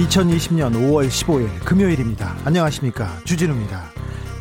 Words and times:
2020년 0.00 0.72
5월 0.72 1.08
15일 1.08 1.62
금요일입니다. 1.64 2.34
안녕하십니까. 2.44 3.18
주진우입니다. 3.24 3.82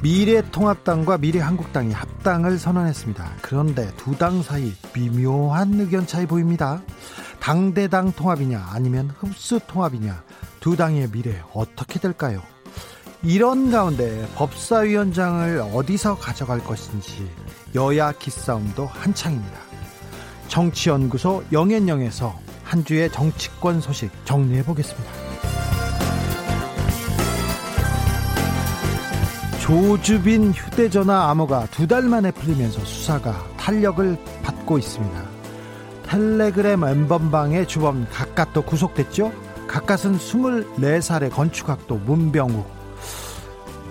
미래통합당과 0.02 1.18
미래한국당이 1.18 1.92
합당을 1.92 2.58
선언했습니다. 2.58 3.30
그런데 3.42 3.92
두 3.98 4.16
당 4.18 4.42
사이 4.42 4.72
미묘한 4.94 5.74
의견 5.82 6.08
차이 6.08 6.26
보입니다. 6.26 6.82
당대당 7.42 8.14
통합이냐 8.14 8.70
아니면 8.72 9.12
흡수 9.18 9.60
통합이냐 9.68 10.24
두 10.62 10.78
당의 10.78 11.10
미래 11.12 11.42
어떻게 11.54 12.00
될까요? 12.00 12.42
이런 13.22 13.70
가운데 13.70 14.26
법사위원장을 14.36 15.60
어디서 15.74 16.16
가져갈 16.20 16.64
것인지 16.64 17.30
여야 17.76 18.14
기싸움도 18.14 18.86
한창입니다. 18.86 19.60
정치연구소 20.48 21.44
영앤영에서 21.52 22.40
한 22.64 22.86
주의 22.86 23.12
정치권 23.12 23.82
소식 23.82 24.10
정리해 24.24 24.64
보겠습니다. 24.64 25.29
조주빈 29.70 30.52
휴대전화 30.52 31.30
암호가 31.30 31.68
두 31.68 31.86
달 31.86 32.02
만에 32.02 32.32
풀리면서 32.32 32.84
수사가 32.84 33.48
탄력을 33.56 34.18
받고 34.42 34.80
있습니다. 34.80 35.24
텔레그램 36.08 36.84
엠번방의 36.84 37.68
주범 37.68 38.08
각갓도 38.12 38.64
구속됐죠? 38.64 39.32
각갓은 39.68 40.18
24살의 40.18 41.30
건축학도 41.30 41.98
문병욱. 41.98 42.66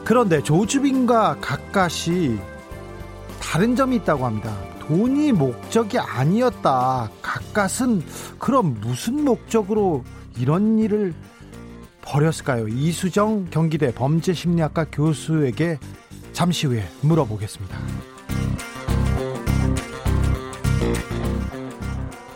그런데 0.04 0.42
조주빈과 0.42 1.36
각갓이 1.40 2.40
다른 3.40 3.76
점이 3.76 3.96
있다고 3.98 4.26
합니다. 4.26 4.52
돈이 4.80 5.30
목적이 5.30 6.00
아니었다. 6.00 7.08
각갓은 7.22 8.02
그럼 8.40 8.78
무슨 8.80 9.24
목적으로 9.24 10.02
이런 10.36 10.80
일을 10.80 11.14
버렸을까요? 12.08 12.68
이수정 12.68 13.46
경기대 13.50 13.92
범죄심리학과 13.94 14.86
교수에게 14.90 15.78
잠시 16.32 16.66
후에 16.66 16.88
물어보겠습니다. 17.02 17.78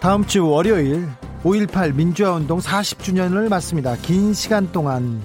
다음 0.01 0.27
주 0.27 0.47
월요일 0.47 1.09
5.18 1.42 1.95
민주화운동 1.95 2.59
40주년을 2.59 3.48
맞습니다. 3.48 3.97
긴 3.97 4.34
시간 4.34 4.70
동안 4.73 5.20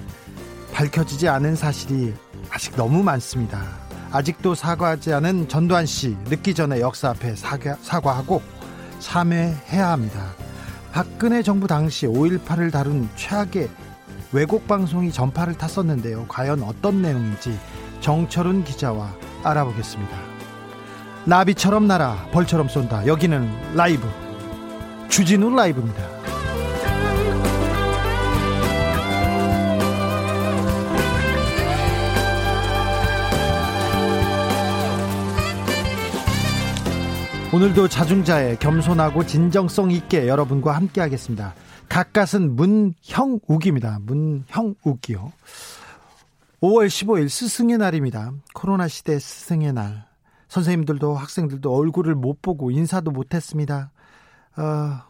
밝혀지지 0.72 1.28
않은 1.28 1.54
사실이 1.54 2.14
아직 2.50 2.74
너무 2.76 3.02
많습니다. 3.02 3.62
아직도 4.10 4.54
사과하지 4.54 5.12
않은 5.14 5.48
전두환 5.48 5.84
씨 5.84 6.16
늦기 6.28 6.54
전에 6.54 6.80
역사 6.80 7.10
앞에 7.10 7.34
사과, 7.36 7.76
사과하고 7.82 8.40
참회해야 9.00 9.90
합니다. 9.90 10.34
박근혜 10.92 11.42
정부 11.42 11.66
당시 11.66 12.06
5.18을 12.06 12.72
다룬 12.72 13.08
최악의 13.16 13.68
외국 14.30 14.66
방송이 14.66 15.10
전파를 15.10 15.54
탔었는데요. 15.54 16.26
과연 16.28 16.62
어떤 16.62 17.00
내용인지 17.00 17.58
정철훈 18.00 18.64
기자와 18.64 19.10
알아보겠습니다. 19.42 20.16
나비처럼 21.24 21.86
날아 21.86 22.28
벌처럼 22.30 22.68
쏜다. 22.68 23.06
여기는 23.06 23.74
라이브 23.74 24.06
주진우 25.08 25.54
라이브입니다. 25.54 26.18
오늘도 37.50 37.88
자중자애 37.88 38.56
겸손하고 38.60 39.24
진정성 39.24 39.90
있게 39.90 40.28
여러분과 40.28 40.76
함께 40.76 41.00
하겠습니다. 41.00 41.54
가까은 41.88 42.56
문형욱입니다. 42.56 44.00
문형욱이요. 44.02 45.32
5월 46.60 46.86
15일 46.88 47.28
스승의 47.28 47.78
날입니다. 47.78 48.32
코로나 48.54 48.88
시대 48.88 49.18
스승의 49.18 49.72
날. 49.72 50.06
선생님들도 50.48 51.14
학생들도 51.14 51.72
얼굴을 51.72 52.14
못 52.14 52.42
보고 52.42 52.70
인사도 52.70 53.10
못 53.10 53.34
했습니다. 53.34 53.90
어, 54.56 55.08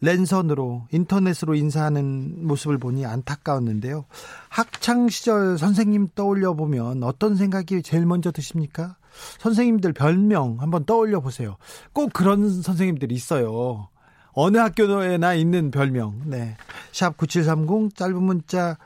랜선으로 0.00 0.86
인터넷으로 0.92 1.54
인사하는 1.54 2.46
모습을 2.46 2.78
보니 2.78 3.04
안타까웠는데요. 3.04 4.04
학창 4.48 5.08
시절 5.08 5.58
선생님 5.58 6.08
떠올려 6.14 6.54
보면 6.54 7.02
어떤 7.02 7.34
생각이 7.34 7.82
제일 7.82 8.06
먼저 8.06 8.30
드십니까? 8.30 8.96
선생님들 9.40 9.94
별명 9.94 10.60
한번 10.60 10.84
떠올려 10.84 11.20
보세요. 11.20 11.56
꼭 11.92 12.12
그런 12.12 12.62
선생님들이 12.62 13.14
있어요. 13.14 13.88
어느 14.32 14.58
학교에나 14.58 15.34
있는 15.34 15.70
별명. 15.70 16.20
네. 16.24 16.56
샵 16.92 17.16
9730 17.16 17.96
짧은 17.96 18.22
문자 18.22 18.76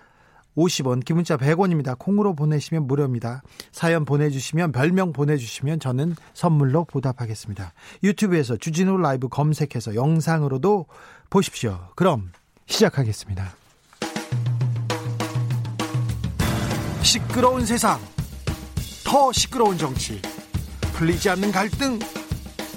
50원, 0.57 1.05
기문자 1.05 1.37
100원입니다. 1.37 1.99
콩으로 1.99 2.35
보내시면 2.35 2.87
무료입니다. 2.87 3.43
사연 3.71 4.05
보내주시면 4.05 4.73
별명 4.73 5.13
보내주시면 5.13 5.81
저는 5.81 6.15
선물로 6.35 6.85
보답하겠습니다. 6.85 7.73
유튜브에서 8.03 8.57
주진우 8.57 8.99
라이브 8.99 9.29
검색해서 9.29 9.95
영상으로도 9.95 10.87
보십시오. 11.31 11.89
그럼 11.95 12.33
시작하겠습니다. 12.67 13.55
시끄러운 17.03 17.67
세상, 17.67 17.99
더 19.05 19.33
시끄러운 19.33 19.77
정치, 19.77 20.21
풀리지 20.95 21.31
않는 21.31 21.51
갈등, 21.51 21.99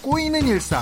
꼬이는 0.01 0.47
일상. 0.47 0.81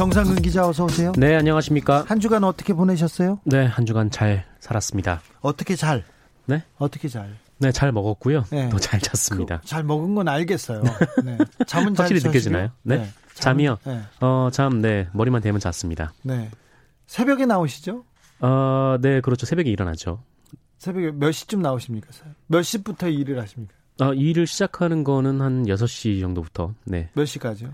정상근 0.00 0.36
기자 0.36 0.66
어서 0.66 0.86
오세요. 0.86 1.12
네, 1.18 1.36
안녕하십니까? 1.36 2.06
한 2.08 2.20
주간 2.20 2.42
어떻게 2.42 2.72
보내셨어요? 2.72 3.38
네, 3.44 3.66
한 3.66 3.84
주간 3.84 4.10
잘 4.10 4.46
살았습니다. 4.58 5.20
어떻게 5.42 5.76
잘? 5.76 6.04
네? 6.46 6.64
어떻게 6.78 7.06
잘? 7.06 7.36
네, 7.58 7.70
잘 7.70 7.92
먹었고요. 7.92 8.46
네. 8.50 8.70
또잘 8.70 8.98
잤습니다. 9.00 9.60
그, 9.60 9.66
잘 9.66 9.84
먹은 9.84 10.14
건 10.14 10.26
알겠어요. 10.26 10.82
네. 11.22 11.36
잠은 11.66 11.92
확실히 11.98 12.18
잘 12.18 12.30
느껴지나요? 12.30 12.70
네. 12.82 12.96
네. 12.96 13.08
잠이요? 13.34 13.76
네. 13.84 14.00
어, 14.22 14.48
잠, 14.50 14.80
네. 14.80 15.06
머리만 15.12 15.42
대면 15.42 15.60
잤습니다. 15.60 16.14
네. 16.22 16.48
새벽에 17.06 17.44
나오시죠? 17.44 18.02
어, 18.40 18.96
네, 19.02 19.20
그렇죠. 19.20 19.44
새벽에 19.44 19.68
일어나죠. 19.68 20.22
새벽에 20.78 21.10
몇 21.10 21.30
시쯤 21.30 21.60
나오십니까? 21.60 22.08
몇 22.46 22.62
시부터 22.62 23.10
일을 23.10 23.38
하십니까? 23.38 23.74
어, 24.00 24.14
일을 24.14 24.46
시작하는 24.46 25.04
거는 25.04 25.42
한 25.42 25.66
6시 25.66 26.22
정도부터. 26.22 26.72
네. 26.86 27.10
몇 27.12 27.26
시까지요? 27.26 27.68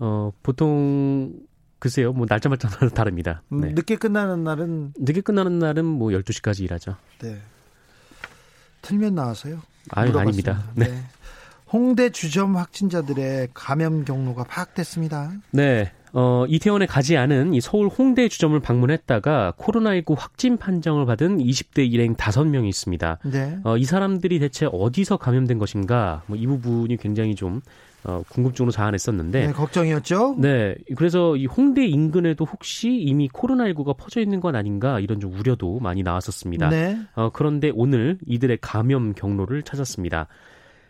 어, 0.00 0.32
보통 0.42 1.32
글쎄요. 1.80 2.12
뭐 2.12 2.26
날짜마다 2.28 2.68
다릅니다. 2.94 3.42
음, 3.52 3.60
네. 3.62 3.68
늦게 3.72 3.96
끝나는 3.96 4.44
날은 4.44 4.92
늦게 4.98 5.20
끝나는 5.22 5.58
날은 5.58 5.84
뭐 5.84 6.10
12시까지 6.10 6.60
일하죠. 6.60 6.94
네. 7.20 7.38
틀면 8.82 9.14
나와서요. 9.14 9.60
아유. 9.90 10.16
아닙니다. 10.18 10.62
네. 10.74 10.86
네. 10.88 11.02
홍대 11.72 12.10
주점 12.10 12.56
확진자들의 12.56 13.48
감염 13.54 14.04
경로가 14.04 14.44
파악됐습니다. 14.44 15.32
네. 15.52 15.92
어, 16.12 16.44
이태원에 16.48 16.86
가지 16.86 17.16
않은 17.16 17.54
이 17.54 17.60
서울 17.60 17.86
홍대 17.86 18.28
주점을 18.28 18.58
방문했다가 18.58 19.52
코로나19 19.56 20.16
확진 20.18 20.56
판정을 20.56 21.06
받은 21.06 21.38
20대 21.38 21.88
일행 21.90 22.16
5명이 22.16 22.66
있습니다. 22.68 23.18
네. 23.26 23.58
어, 23.62 23.76
이 23.76 23.84
사람들이 23.84 24.40
대체 24.40 24.66
어디서 24.72 25.18
감염된 25.18 25.58
것인가? 25.58 26.22
뭐 26.26 26.36
이 26.36 26.46
부분이 26.48 26.96
굉장히 26.96 27.36
좀 27.36 27.60
어, 28.04 28.22
궁금증으로 28.28 28.72
자아냈었는데 28.72 29.46
네, 29.46 29.52
걱정이었죠. 29.52 30.36
네, 30.38 30.74
그래서 30.96 31.36
이 31.36 31.46
홍대 31.46 31.86
인근에도 31.86 32.44
혹시 32.44 32.90
이미 32.90 33.28
코로나19가 33.28 33.96
퍼져 33.96 34.20
있는 34.20 34.40
건 34.40 34.56
아닌가 34.56 35.00
이런 35.00 35.20
좀 35.20 35.32
우려도 35.32 35.80
많이 35.80 36.02
나왔었습니다. 36.02 36.70
네. 36.70 36.98
어, 37.14 37.30
그런데 37.30 37.70
오늘 37.74 38.18
이들의 38.26 38.58
감염 38.60 39.12
경로를 39.12 39.62
찾았습니다. 39.62 40.28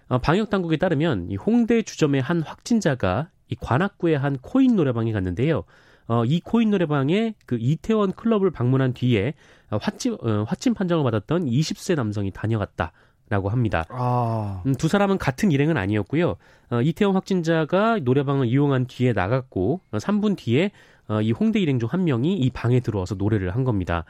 어, 0.08 0.18
방역 0.18 0.50
당국에 0.50 0.76
따르면 0.76 1.30
이 1.30 1.36
홍대 1.36 1.82
주점의 1.82 2.20
한 2.20 2.42
확진자가 2.42 3.28
이 3.48 3.56
관악구의 3.56 4.18
한 4.18 4.38
코인 4.38 4.76
노래방에 4.76 5.12
갔는데요. 5.12 5.64
어, 6.06 6.24
이 6.24 6.40
코인 6.40 6.70
노래방에 6.70 7.34
그 7.46 7.56
이태원 7.60 8.12
클럽을 8.12 8.50
방문한 8.50 8.94
뒤에 8.94 9.34
화찜, 9.70 10.16
어, 10.20 10.44
화찜 10.46 10.74
판정을 10.74 11.04
받았던 11.04 11.46
20세 11.46 11.94
남성이 11.94 12.32
다녀갔다. 12.32 12.92
라고 13.30 13.48
합니다. 13.48 13.86
아. 13.88 14.62
음, 14.66 14.74
두 14.74 14.88
사람은 14.88 15.16
같은 15.16 15.52
일행은 15.52 15.76
아니었고요. 15.76 16.36
어, 16.70 16.82
이태원 16.82 17.14
확진자가 17.14 18.00
노래방을 18.02 18.46
이용한 18.48 18.86
뒤에 18.88 19.12
나갔고 19.12 19.80
어, 19.92 19.96
3분 19.98 20.36
뒤에 20.36 20.72
어, 21.08 21.22
이 21.22 21.32
홍대 21.32 21.60
일행 21.60 21.78
중 21.78 21.88
한 21.90 22.04
명이 22.04 22.34
이 22.36 22.50
방에 22.50 22.80
들어와서 22.80 23.14
노래를 23.14 23.54
한 23.54 23.64
겁니다. 23.64 24.04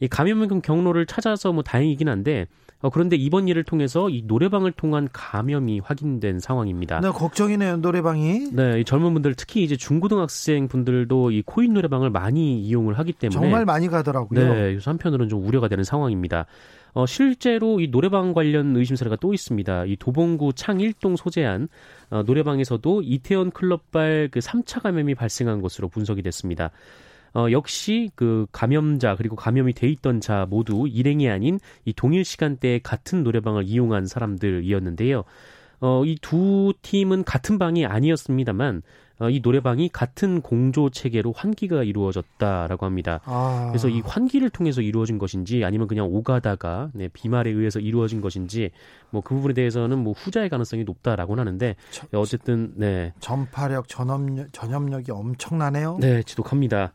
이 0.00 0.08
감염 0.08 0.60
경로를 0.60 1.06
찾아서 1.06 1.52
뭐 1.52 1.62
다행이긴 1.62 2.08
한데 2.08 2.46
어, 2.82 2.88
그런데 2.88 3.16
이번 3.16 3.46
일을 3.48 3.62
통해서 3.62 4.08
이 4.08 4.22
노래방을 4.26 4.72
통한 4.72 5.08
감염이 5.12 5.80
확인된 5.80 6.40
상황입니다. 6.40 7.00
네, 7.00 7.10
걱정이네요, 7.10 7.78
노래방이. 7.78 8.50
네, 8.52 8.80
이 8.80 8.84
젊은 8.84 9.12
분들 9.12 9.34
특히 9.34 9.62
이제 9.62 9.76
중고등학생 9.76 10.66
분들도 10.68 11.30
이 11.30 11.42
코인 11.44 11.74
노래방을 11.74 12.10
많이 12.10 12.60
이용을 12.60 12.98
하기 12.98 13.12
때문에 13.12 13.38
정말 13.38 13.64
많이 13.66 13.88
가더라고요. 13.88 14.40
네, 14.40 14.54
그래서 14.72 14.90
한편으로는 14.90 15.28
좀 15.28 15.46
우려가 15.46 15.68
되는 15.68 15.84
상황입니다. 15.84 16.46
어, 16.92 17.06
실제로 17.06 17.80
이 17.80 17.90
노래방 17.90 18.32
관련 18.32 18.74
의심 18.76 18.96
사례가 18.96 19.16
또 19.16 19.34
있습니다. 19.34 19.84
이 19.84 19.96
도봉구 19.96 20.54
창일동 20.54 21.16
소재한 21.16 21.68
어, 22.10 22.22
노래방에서도 22.22 23.02
이태원 23.02 23.50
클럽발 23.50 24.30
그 24.32 24.40
3차 24.40 24.82
감염이 24.82 25.14
발생한 25.14 25.60
것으로 25.60 25.88
분석이 25.88 26.22
됐습니다. 26.22 26.70
어, 27.34 27.46
역시 27.52 28.10
그 28.14 28.46
감염자 28.52 29.16
그리고 29.16 29.36
감염이 29.36 29.72
돼 29.72 29.88
있던 29.88 30.20
자 30.20 30.46
모두 30.50 30.86
일행이 30.88 31.28
아닌 31.28 31.58
이 31.84 31.92
동일 31.92 32.24
시간대에 32.24 32.80
같은 32.82 33.22
노래방을 33.22 33.64
이용한 33.64 34.06
사람들이었는데요. 34.06 35.24
어, 35.82 36.04
이 36.04 36.16
두 36.20 36.74
팀은 36.82 37.24
같은 37.24 37.58
방이 37.58 37.86
아니었습니다만 37.86 38.82
어, 39.20 39.28
이 39.28 39.40
노래방이 39.42 39.90
같은 39.90 40.40
공조 40.40 40.88
체계로 40.88 41.32
환기가 41.36 41.84
이루어졌다라고 41.84 42.86
합니다. 42.86 43.20
아. 43.24 43.66
그래서 43.68 43.88
이 43.90 44.00
환기를 44.00 44.48
통해서 44.48 44.80
이루어진 44.80 45.18
것인지 45.18 45.62
아니면 45.62 45.88
그냥 45.88 46.06
오가다가 46.06 46.90
네, 46.94 47.08
비말에 47.08 47.50
의해서 47.50 47.80
이루어진 47.80 48.20
것인지 48.22 48.70
뭐 49.10 49.20
그 49.22 49.34
부분에 49.34 49.52
대해서는 49.54 49.98
뭐 49.98 50.14
후자의 50.14 50.48
가능성이 50.48 50.84
높다라고 50.84 51.36
하는데 51.36 51.76
저, 51.90 52.06
어쨌든 52.18 52.72
네 52.76 53.12
전파력 53.20 53.88
전염력 53.88 54.52
전염력이 54.52 55.10
엄청나네요. 55.12 55.98
네, 56.00 56.22
지독합니다. 56.22 56.92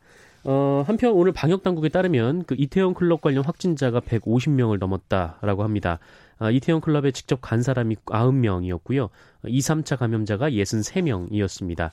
어, 0.48 0.84
한편 0.86 1.14
오늘 1.14 1.32
방역 1.32 1.64
당국에 1.64 1.90
따르면 1.90 2.44
그 2.46 2.56
이태원 2.58 2.94
클럽 2.94 3.22
관련 3.22 3.44
확진자가 3.44 4.00
150명을 4.00 4.78
넘었다라고 4.78 5.64
합니다. 5.64 5.98
아, 6.38 6.52
이태원 6.52 6.82
클럽에 6.82 7.12
직접 7.12 7.40
간 7.42 7.64
사람이 7.64 7.96
90명이었고요. 8.06 9.10
2, 9.48 9.60
3차 9.60 9.98
감염자가 9.98 10.52
63명이었습니다. 10.52 11.90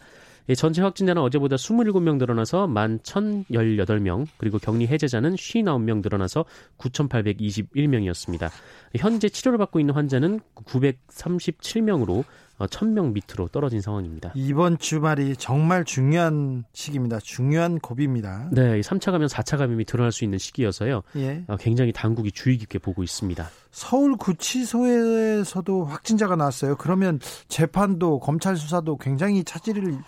예, 0.49 0.55
전체 0.55 0.83
확진자는 0.83 1.23
어제보다 1.23 1.57
27명 1.57 2.19
늘어나서 2.19 2.67
11,018명, 2.67 4.27
그리고 4.37 4.59
격리 4.59 4.87
해제자는 4.87 5.37
59명 5.37 6.03
늘어나서 6.03 6.45
9,821명이었습니다. 6.79 8.51
현재 8.97 9.29
치료를 9.29 9.57
받고 9.59 9.81
있는 9.81 9.95
환자는 9.95 10.41
937명으로 10.57 12.25
1000명 12.67 13.07
어, 13.07 13.09
밑으로 13.09 13.49
떨어진 13.49 13.81
상황입니다. 13.81 14.33
이번 14.35 14.79
주말이 14.79 15.37
정말 15.37 15.85
중요한 15.85 16.65
시기입니다. 16.73 17.19
중요한 17.21 17.79
고비입니다. 17.79 18.51
네, 18.53 18.81
3차 18.81 19.13
감염, 19.13 19.29
4차 19.29 19.59
감염이 19.59 19.85
드러날 19.85 20.13
수 20.13 20.25
있는 20.25 20.39
시기여서요. 20.39 21.03
예. 21.17 21.45
어, 21.49 21.57
굉장히 21.57 21.93
당국이 21.93 22.33
주의 22.33 22.57
깊게 22.59 22.79
보고 22.79 23.03
있습니다. 23.03 23.49
서울 23.71 24.17
구치소에서도 24.17 25.85
확진자가 25.85 26.37
나왔어요. 26.37 26.77
그러면 26.77 27.21
재판도 27.49 28.21
검찰 28.21 28.57
수사도 28.57 28.97
굉장히 28.97 29.45
차질을 29.45 29.99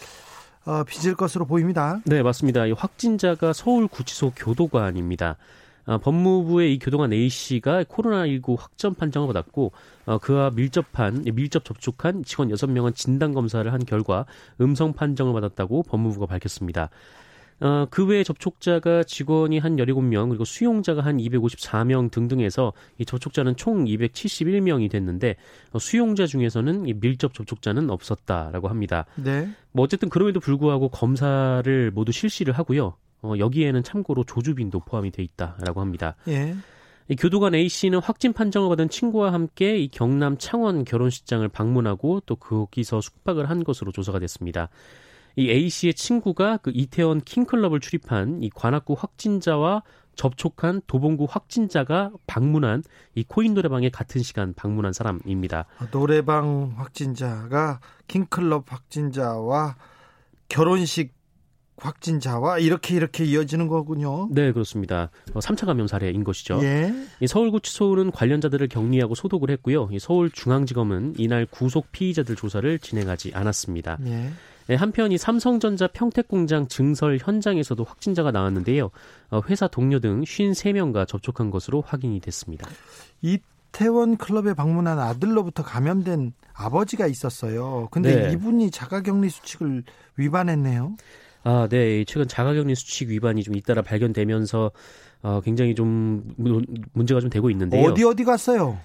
어, 0.66 0.82
빚을 0.84 1.14
것으로 1.14 1.46
보입니다. 1.46 2.00
네, 2.06 2.22
맞습니다. 2.22 2.66
이 2.66 2.72
확진자가 2.72 3.52
서울 3.52 3.86
구치소 3.86 4.32
교도관입니다. 4.36 5.36
어, 5.86 5.98
법무부의 5.98 6.74
이 6.74 6.78
교도관 6.78 7.12
A 7.12 7.28
씨가 7.28 7.84
코로나19 7.84 8.58
확정 8.58 8.94
판정을 8.94 9.26
받았고 9.28 9.72
어, 10.06 10.18
그와 10.18 10.50
밀접한 10.50 11.24
밀접 11.34 11.64
접촉한 11.64 12.24
직원 12.24 12.48
6명은 12.48 12.94
진단 12.94 13.32
검사를 13.32 13.70
한 13.72 13.84
결과 13.84 14.26
음성 14.60 14.92
판정을 14.92 15.32
받았다고 15.32 15.84
법무부가 15.84 16.26
밝혔습니다. 16.26 16.90
어, 17.60 17.86
그 17.88 18.04
외에 18.04 18.24
접촉자가 18.24 19.04
직원이 19.04 19.58
한 19.58 19.76
17명, 19.76 20.28
그리고 20.28 20.44
수용자가 20.44 21.02
한 21.02 21.18
254명 21.18 22.10
등등해서 22.10 22.72
이 22.98 23.04
접촉자는 23.04 23.56
총 23.56 23.84
271명이 23.84 24.90
됐는데 24.90 25.36
어, 25.72 25.78
수용자 25.78 26.26
중에서는 26.26 26.86
이 26.86 26.94
밀접 26.94 27.32
접촉자는 27.32 27.90
없었다라고 27.90 28.68
합니다. 28.68 29.06
네. 29.16 29.48
뭐 29.72 29.84
어쨌든 29.84 30.08
그럼에도 30.08 30.40
불구하고 30.40 30.88
검사를 30.88 31.90
모두 31.92 32.12
실시를 32.12 32.54
하고요. 32.54 32.96
어, 33.24 33.38
여기에는 33.38 33.82
참고로 33.82 34.24
조주빈도 34.24 34.80
포함이 34.80 35.10
돼 35.10 35.22
있다라고 35.22 35.80
합니다. 35.80 36.14
예. 36.28 36.54
이 37.08 37.16
교도관 37.16 37.54
A 37.54 37.68
씨는 37.68 38.00
확진 38.00 38.32
판정을 38.32 38.68
받은 38.68 38.90
친구와 38.90 39.32
함께 39.32 39.78
이 39.78 39.88
경남 39.88 40.36
창원 40.38 40.84
결혼식장을 40.84 41.46
방문하고 41.48 42.20
또 42.26 42.36
거기서 42.36 43.00
숙박을 43.00 43.48
한 43.48 43.64
것으로 43.64 43.92
조사가 43.92 44.18
됐습니다. 44.20 44.68
이 45.36 45.50
A 45.50 45.68
씨의 45.68 45.94
친구가 45.94 46.58
그 46.58 46.70
이태원 46.74 47.22
킹클럽을 47.22 47.80
출입한 47.80 48.42
이 48.42 48.50
관악구 48.50 48.94
확진자와 48.96 49.82
접촉한 50.16 50.82
도봉구 50.86 51.26
확진자가 51.28 52.12
방문한 52.26 52.84
이 53.14 53.24
코인 53.24 53.54
노래방에 53.54 53.88
같은 53.88 54.22
시간 54.22 54.54
방문한 54.54 54.92
사람입니다. 54.92 55.66
아, 55.78 55.90
노래방 55.90 56.74
확진자가 56.76 57.80
킹클럽 58.06 58.70
확진자와 58.70 59.76
결혼식 60.48 61.13
확진자와 61.76 62.58
이렇게 62.58 62.94
이렇게 62.94 63.24
이어지는 63.24 63.68
거군요. 63.68 64.28
네, 64.30 64.52
그렇습니다. 64.52 65.10
3차 65.32 65.64
어, 65.64 65.66
감염 65.66 65.86
사례인 65.86 66.24
것이죠. 66.24 66.60
예. 66.62 66.92
서울구치소는 67.26 68.12
관련자들을 68.12 68.68
격리하고 68.68 69.14
소독을 69.14 69.50
했고요. 69.50 69.88
서울중앙지검은 69.98 71.14
이날 71.18 71.46
구속 71.46 71.90
피의자들 71.92 72.36
조사를 72.36 72.78
진행하지 72.78 73.32
않았습니다. 73.34 73.98
예. 74.06 74.30
네, 74.66 74.76
한편 74.76 75.12
이 75.12 75.18
삼성전자 75.18 75.86
평택공장 75.88 76.68
증설 76.68 77.18
현장에서도 77.20 77.84
확진자가 77.84 78.30
나왔는데요. 78.30 78.90
어, 79.30 79.40
회사 79.48 79.68
동료 79.68 79.98
등 79.98 80.22
53명과 80.22 81.06
접촉한 81.06 81.50
것으로 81.50 81.82
확인이 81.86 82.18
됐습니다. 82.20 82.66
이태원 83.20 84.16
클럽에 84.16 84.54
방문한 84.54 84.98
아들로부터 84.98 85.62
감염된 85.62 86.32
아버지가 86.54 87.06
있었어요. 87.06 87.88
근데 87.90 88.28
네. 88.28 88.32
이분이 88.32 88.70
자가격리 88.70 89.28
수칙을 89.28 89.84
위반했네요. 90.16 90.96
아, 91.44 91.68
네. 91.70 92.04
최근 92.04 92.26
자가격리 92.26 92.74
수칙 92.74 93.10
위반이 93.10 93.42
좀 93.42 93.54
잇따라 93.54 93.82
발견되면서 93.82 94.72
어, 95.22 95.40
굉장히 95.42 95.74
좀 95.74 96.34
문제가 96.92 97.20
좀 97.20 97.30
되고 97.30 97.50
있는데요. 97.50 97.90
어디 97.90 98.02
어디 98.04 98.24
갔어요? 98.24 98.78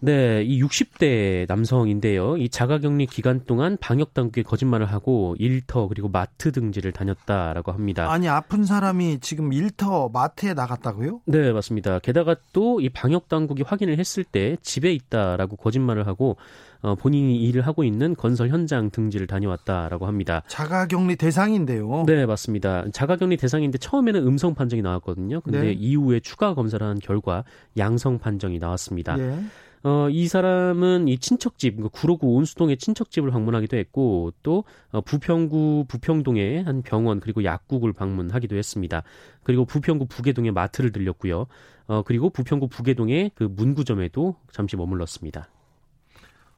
네, 0.00 0.42
이 0.42 0.62
60대 0.62 1.46
남성인데요. 1.48 2.36
이 2.38 2.48
자가격리 2.48 3.06
기간 3.06 3.44
동안 3.44 3.76
방역 3.80 4.14
당국에 4.14 4.42
거짓말을 4.42 4.86
하고 4.86 5.36
일터 5.38 5.88
그리고 5.88 6.08
마트 6.08 6.50
등지를 6.52 6.92
다녔다라고 6.92 7.72
합니다. 7.72 8.10
아니 8.10 8.28
아픈 8.28 8.64
사람이 8.64 9.20
지금 9.20 9.52
일터 9.52 10.08
마트에 10.08 10.54
나갔다고요? 10.54 11.20
네, 11.26 11.52
맞습니다. 11.52 11.98
게다가 12.00 12.34
또 12.52 12.80
이 12.80 12.88
방역 12.88 13.28
당국이 13.28 13.62
확인을 13.62 13.98
했을 13.98 14.24
때 14.24 14.56
집에 14.62 14.92
있다라고 14.92 15.56
거짓말을 15.56 16.06
하고 16.06 16.36
어, 16.82 16.94
본인이 16.94 17.42
일을 17.42 17.66
하고 17.66 17.84
있는 17.84 18.14
건설 18.14 18.48
현장 18.48 18.90
등지를 18.90 19.26
다녀왔다라고 19.26 20.06
합니다. 20.06 20.42
자가격리 20.48 21.16
대상인데요. 21.16 22.04
네, 22.06 22.24
맞습니다. 22.24 22.84
자가격리 22.92 23.36
대상인데 23.36 23.78
처음에는 23.78 24.26
음성 24.26 24.54
판정이 24.54 24.80
나왔거든요. 24.80 25.42
근데 25.42 25.60
네. 25.60 25.72
이후에 25.72 26.20
추가 26.20 26.54
검사를 26.54 26.84
한 26.84 26.98
결과 26.98 27.44
양성 27.76 28.18
판정이 28.18 28.58
나왔습니다. 28.58 29.16
네. 29.16 29.38
어, 29.82 30.08
이 30.10 30.28
사람은 30.28 31.08
이 31.08 31.18
친척집, 31.18 31.76
그러니까 31.76 31.98
구로구 31.98 32.34
온수동의 32.34 32.76
친척집을 32.76 33.30
방문하기도 33.30 33.76
했고, 33.78 34.32
또, 34.42 34.64
어, 34.92 35.00
부평구 35.00 35.86
부평동의 35.88 36.64
한 36.64 36.82
병원, 36.82 37.20
그리고 37.20 37.44
약국을 37.44 37.94
방문하기도 37.94 38.56
했습니다. 38.56 39.02
그리고 39.42 39.64
부평구 39.64 40.06
부계동의 40.06 40.52
마트를 40.52 40.92
들렸고요. 40.92 41.46
어, 41.86 42.02
그리고 42.02 42.28
부평구 42.28 42.68
부계동의 42.68 43.32
그 43.34 43.44
문구점에도 43.44 44.36
잠시 44.52 44.76
머물렀습니다. 44.76 45.48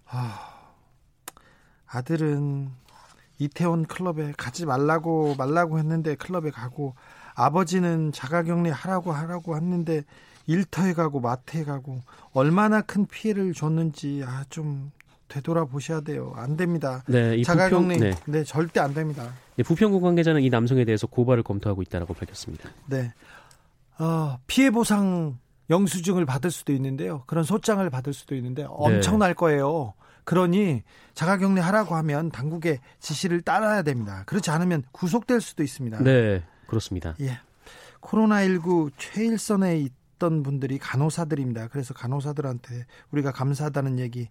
아, 0.07 0.53
아들은 1.87 2.71
이태원 3.39 3.87
클럽에 3.87 4.33
가지 4.37 4.67
말라고 4.67 5.35
말라고 5.37 5.79
했는데 5.79 6.15
클럽에 6.17 6.51
가고 6.51 6.95
아버지는 7.35 8.13
자가격리 8.13 8.71
하라고 8.71 9.13
하라고 9.13 9.57
했는데 9.57 10.05
일터에 10.47 10.93
가고 10.93 11.21
마트에 11.21 11.65
가고 11.65 12.01
얼마나 12.33 12.81
큰 12.83 13.07
피해를 13.07 13.53
줬는지 13.55 14.23
아 14.27 14.45
좀 14.49 14.91
되돌아보셔야 15.33 16.03
돼요. 16.03 16.33
안 16.37 16.57
됩니다. 16.59 17.03
네, 17.07 17.37
이 17.37 17.43
자가격리 17.43 17.95
부평, 17.95 18.11
네. 18.11 18.17
네, 18.27 18.45
절대 18.45 18.81
안 18.81 18.93
됩니다. 18.93 19.33
네, 19.57 19.63
부평구 19.63 20.01
관계자는 20.01 20.43
이 20.43 20.51
남성에 20.51 20.85
대해서 20.85 21.07
고발을 21.07 21.43
검토하고 21.43 21.81
있다고 21.81 22.13
밝혔습니다. 22.13 22.69
네. 22.87 23.13
어, 23.99 24.39
피해 24.47 24.71
보상 24.71 25.39
영수증을 25.71 26.27
받을 26.27 26.51
수도 26.51 26.73
있는데요. 26.75 27.23
그런 27.27 27.45
소장을 27.45 27.89
받을 27.89 28.13
수도 28.13 28.35
있는데 28.35 28.67
엄청날 28.69 29.33
거예요. 29.33 29.95
그러니 30.25 30.83
자가격리 31.15 31.61
하라고 31.61 31.95
하면 31.97 32.31
당국의 32.31 32.81
지시를 33.01 33.41
따라야 33.41 33.83
됩니다. 33.83 34.25
그렇지 34.27 34.51
않으면 34.51 34.83
구속될 34.93 35.41
수도 35.41 35.63
있습니다. 35.63 36.03
네, 36.03 36.43
그렇습니다. 36.67 37.15
예. 37.21 37.41
코로나19 38.03 38.91
최일선에 38.99 39.89
있던 40.23 40.45
분들이 40.45 40.79
간호사들입니다. 40.79 41.69
그래서 41.69 41.93
간호사들한테 41.93 42.87
우리가 43.11 43.33
감사하다는 43.33 43.99
얘기 43.99 44.29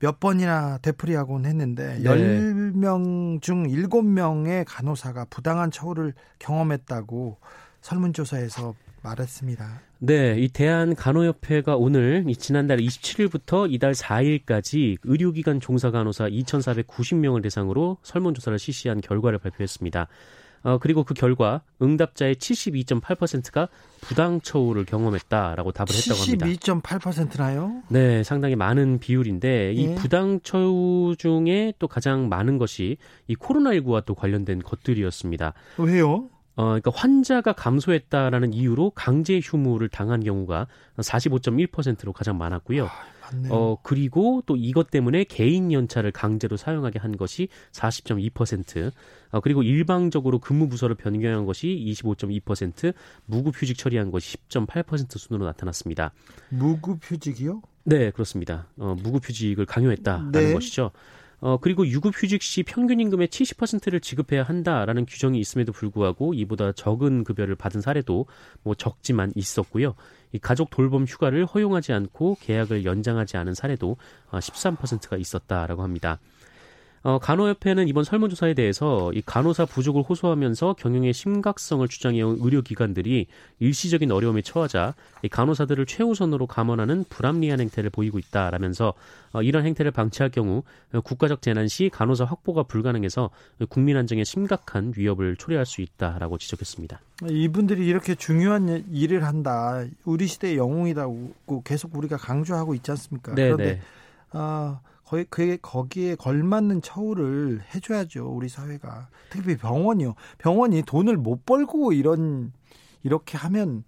몇 0.00 0.18
번이나 0.18 0.78
되풀이하곤 0.78 1.46
했는데 1.46 1.98
네. 1.98 2.02
10명 2.02 3.40
중 3.40 3.68
7명의 3.68 4.64
간호사가 4.66 5.26
부당한 5.30 5.70
처우를 5.70 6.14
경험했다고 6.40 7.38
설문조사에서 7.80 8.74
말했습니다. 9.02 9.80
네, 10.00 10.36
이 10.38 10.48
대한간호협회가 10.48 11.76
오늘 11.76 12.24
이 12.28 12.34
지난달 12.36 12.78
27일부터 12.78 13.72
이달 13.72 13.92
4일까지 13.92 14.98
의료기관 15.04 15.60
종사 15.60 15.90
간호사 15.90 16.28
2,490명을 16.28 17.42
대상으로 17.42 17.98
설문조사를 18.02 18.58
실시한 18.58 19.00
결과를 19.00 19.38
발표했습니다. 19.38 20.08
어, 20.62 20.78
그리고 20.78 21.04
그 21.04 21.14
결과 21.14 21.62
응답자의 21.80 22.36
72.8%가 22.36 23.68
부당 24.00 24.40
처우를 24.40 24.84
경험했다라고 24.84 25.72
답을 25.72 25.88
했다고 25.90 26.20
합니다. 26.20 26.46
72.8%나요? 26.46 27.82
네, 27.88 28.22
상당히 28.22 28.56
많은 28.56 28.98
비율인데 28.98 29.72
이 29.72 29.86
예. 29.86 29.94
부당 29.94 30.40
처우 30.42 31.14
중에 31.16 31.72
또 31.78 31.88
가장 31.88 32.28
많은 32.28 32.58
것이 32.58 32.96
이 33.26 33.34
코로나19와 33.36 34.04
또 34.04 34.14
관련된 34.14 34.62
것들이었습니다. 34.62 35.54
왜요? 35.78 36.28
어, 36.56 36.64
그러니까 36.64 36.90
환자가 36.92 37.52
감소했다라는 37.52 38.52
이유로 38.52 38.90
강제 38.90 39.38
휴무를 39.40 39.88
당한 39.88 40.24
경우가 40.24 40.66
45.1%로 40.98 42.12
가장 42.12 42.36
많았고요. 42.36 42.90
맞네요. 43.32 43.52
어, 43.52 43.78
그리고 43.82 44.42
또 44.46 44.56
이것 44.56 44.90
때문에 44.90 45.24
개인 45.24 45.72
연차를 45.72 46.12
강제로 46.12 46.56
사용하게 46.56 46.98
한 46.98 47.16
것이 47.16 47.48
40.2%, 47.72 48.92
어, 49.30 49.40
그리고 49.40 49.62
일방적으로 49.62 50.38
근무 50.38 50.68
부서를 50.68 50.94
변경한 50.94 51.46
것이 51.46 51.66
25.2%, 51.88 52.94
무급휴직 53.26 53.76
처리한 53.76 54.10
것이 54.10 54.36
10.8% 54.48 55.18
순으로 55.18 55.46
나타났습니다. 55.46 56.12
무급휴직이요? 56.50 57.62
네, 57.84 58.10
그렇습니다. 58.10 58.66
어, 58.76 58.94
무급휴직을 59.02 59.66
강요했다라는 59.66 60.32
네. 60.32 60.52
것이죠. 60.52 60.90
어, 61.40 61.56
그리고 61.60 61.86
유급휴직 61.86 62.42
시 62.42 62.62
평균 62.64 62.98
임금의 63.00 63.28
70%를 63.28 64.00
지급해야 64.00 64.42
한다라는 64.42 65.06
규정이 65.06 65.38
있음에도 65.38 65.72
불구하고 65.72 66.34
이보다 66.34 66.72
적은 66.72 67.24
급여를 67.24 67.54
받은 67.54 67.80
사례도 67.80 68.26
뭐 68.62 68.74
적지만 68.74 69.32
있었고요. 69.36 69.94
이 70.32 70.38
가족 70.38 70.70
돌봄 70.70 71.04
휴가를 71.04 71.46
허용하지 71.46 71.92
않고 71.92 72.38
계약을 72.40 72.84
연장하지 72.84 73.36
않은 73.36 73.54
사례도 73.54 73.96
어, 74.30 74.38
13%가 74.38 75.16
있었다라고 75.16 75.82
합니다. 75.82 76.18
어, 77.02 77.18
간호협회는 77.18 77.88
이번 77.88 78.04
설문조사에 78.04 78.54
대해서 78.54 79.12
이 79.12 79.22
간호사 79.24 79.66
부족을 79.66 80.02
호소하면서 80.02 80.74
경영의 80.74 81.12
심각성을 81.12 81.86
주장해온 81.86 82.38
의료기관들이 82.40 83.26
일시적인 83.60 84.10
어려움에 84.10 84.42
처하자 84.42 84.94
이 85.22 85.28
간호사들을 85.28 85.86
최우선으로 85.86 86.46
감원하는 86.46 87.04
불합리한 87.08 87.60
행태를 87.60 87.90
보이고 87.90 88.18
있다라면서 88.18 88.94
어, 89.32 89.42
이런 89.42 89.64
행태를 89.66 89.90
방치할 89.90 90.30
경우 90.30 90.62
어, 90.92 91.00
국가적 91.00 91.42
재난 91.42 91.68
시 91.68 91.88
간호사 91.88 92.24
확보가 92.24 92.64
불가능해서 92.64 93.30
국민 93.68 93.96
안정에 93.96 94.24
심각한 94.24 94.92
위협을 94.96 95.36
초래할 95.36 95.66
수 95.66 95.80
있다라고 95.82 96.38
지적했습니다. 96.38 97.00
이분들이 97.30 97.86
이렇게 97.86 98.14
중요한 98.14 98.84
일을 98.90 99.24
한다. 99.24 99.84
우리 100.04 100.26
시대의 100.26 100.56
영웅이라고 100.56 101.62
계속 101.64 101.96
우리가 101.96 102.16
강조하고 102.16 102.74
있지 102.74 102.90
않습니까? 102.92 103.34
네, 103.34 103.44
그런데 103.44 103.64
네. 103.64 103.80
아, 105.08 105.10
거의 105.10 105.24
그에 105.24 105.56
거기에 105.56 106.14
걸맞는 106.16 106.82
처우를 106.82 107.62
해줘야죠 107.74 108.26
우리 108.26 108.48
사회가. 108.48 109.08
특히 109.30 109.56
병원이요. 109.56 110.14
병원이 110.36 110.82
돈을 110.82 111.16
못 111.16 111.46
벌고 111.46 111.92
이런 111.92 112.52
이렇게 113.02 113.38
하면 113.38 113.84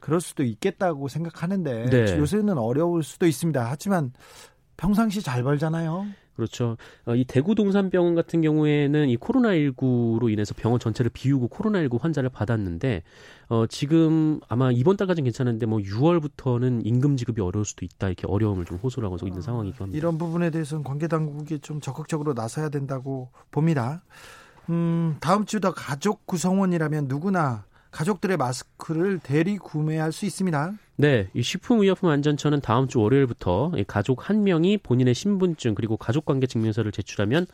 그럴 0.00 0.20
수도 0.20 0.42
있겠다고 0.42 1.08
생각하는데 1.08 1.90
네. 1.90 2.18
요새는 2.18 2.58
어려울 2.58 3.02
수도 3.02 3.26
있습니다. 3.26 3.64
하지만 3.68 4.12
평상시 4.76 5.20
잘 5.22 5.42
벌잖아요 5.42 6.06
그렇죠. 6.36 6.76
어, 7.06 7.14
이 7.14 7.24
대구 7.24 7.54
동산병원 7.54 8.14
같은 8.14 8.40
경우에는 8.40 9.08
이 9.08 9.16
코로나19로 9.16 10.30
인해서 10.30 10.54
병원 10.56 10.80
전체를 10.80 11.10
비우고 11.12 11.48
코로나19 11.48 12.00
환자를 12.00 12.30
받았는데 12.30 13.02
어, 13.48 13.66
지금 13.66 14.40
아마 14.48 14.70
이번 14.72 14.96
달까지는 14.96 15.24
괜찮은데 15.24 15.66
뭐 15.66 15.78
6월부터는 15.78 16.82
임금 16.84 17.16
지급이 17.16 17.42
어려울 17.42 17.64
수도 17.64 17.84
있다 17.84 18.08
이렇게 18.08 18.26
어려움을 18.26 18.64
좀 18.64 18.78
호소를 18.78 19.10
하고 19.10 19.26
있는 19.26 19.42
상황이기도 19.42 19.84
합니다. 19.84 19.98
이런 19.98 20.16
부분에 20.16 20.50
대해서는 20.50 20.84
관계 20.84 21.06
당국이 21.06 21.58
좀 21.60 21.80
적극적으로 21.80 22.32
나서야 22.32 22.70
된다고 22.70 23.30
봅니다. 23.50 24.02
음, 24.70 25.16
다음 25.20 25.44
주도 25.44 25.72
가족 25.72 26.26
구성원이라면 26.26 27.08
누구나 27.08 27.64
가족들의 27.92 28.36
마스크를 28.36 29.20
대리 29.22 29.58
구매할 29.58 30.10
수 30.12 30.24
있습니다. 30.26 30.72
네, 30.96 31.28
이 31.34 31.42
식품의약품안전처는 31.42 32.60
다음 32.60 32.88
주 32.88 33.00
월요일부터 33.00 33.72
이 33.76 33.84
가족 33.84 34.28
한 34.28 34.42
명이 34.44 34.78
본인의 34.78 35.14
신분증 35.14 35.74
그리고 35.74 35.96
가족관계 35.96 36.46
증명서를 36.46 36.90
제출하면 36.92 37.46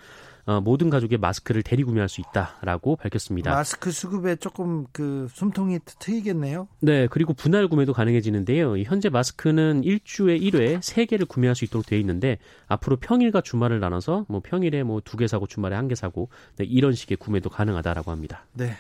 어, 0.47 0.61
모든 0.63 0.89
가족의 0.89 1.19
마스크를 1.19 1.63
대리 1.63 1.83
구매할 1.85 2.09
수 2.09 2.23
있다라고 2.23 2.97
밝혔습니다. 2.97 3.51
마스크 3.51 3.91
수급에 3.91 4.37
조금 4.37 4.87
그 4.93 5.29
숨통이 5.31 5.79
트이겠네요. 5.99 6.69
네, 6.81 7.07
그리고 7.09 7.35
분할 7.35 7.69
구매도 7.69 7.93
가능해지는데요. 7.93 8.79
이 8.79 8.85
현재 8.85 9.11
마스크는 9.11 9.85
일주에 9.85 10.39
1회 10.39 10.79
3개를 10.81 11.29
구매할 11.29 11.55
수 11.55 11.65
있도록 11.67 11.85
되어 11.87 11.99
있는데 11.99 12.39
앞으로 12.67 12.97
평일과 12.97 13.43
주말을 13.43 13.79
나눠서 13.81 14.25
뭐 14.29 14.41
평일에 14.43 14.83
뭐 14.85 15.01
두 15.03 15.19
개 15.19 15.27
사고 15.27 15.47
주말에 15.47 15.77
한 15.77 15.89
개 15.89 15.95
사고 15.95 16.29
네, 16.57 16.65
이런 16.65 16.93
식의 16.95 17.19
구매도 17.19 17.51
가능하다라고 17.51 18.11
합니다. 18.11 18.47
네. 18.55 18.75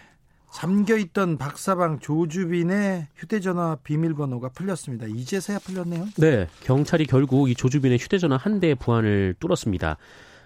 잠겨있던 0.52 1.38
박사방 1.38 2.00
조주빈의 2.00 3.09
휴대전화 3.14 3.78
비밀번호가 3.85 4.49
풀렸습니다. 4.50 5.07
이제서야 5.07 5.59
풀렸네요. 5.59 6.07
네, 6.17 6.49
경찰이 6.64 7.07
결국 7.07 7.50
이 7.50 7.55
조주빈의 7.55 7.99
휴대전화 7.99 8.37
한 8.37 8.61
대의 8.61 8.75
보안을 8.75 9.35
뚫었습니다. 9.38 9.99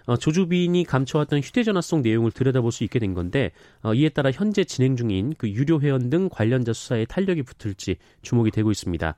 어, 0.06 0.16
조주빈이 0.16 0.84
감춰왔던 0.84 1.40
휴대전화 1.40 1.80
속 1.80 2.00
내용을 2.00 2.32
들여다볼 2.32 2.72
수 2.72 2.82
있게 2.84 2.98
된 2.98 3.14
건데 3.14 3.52
어, 3.82 3.94
이에 3.94 4.08
따라 4.08 4.30
현재 4.32 4.64
진행 4.64 4.96
중인 4.96 5.34
그 5.38 5.48
유료 5.48 5.80
회원 5.80 6.10
등 6.10 6.28
관련자 6.28 6.72
수사에 6.72 7.04
탄력이 7.04 7.42
붙을지 7.42 7.96
주목이 8.22 8.50
되고 8.50 8.70
있습니다. 8.70 9.14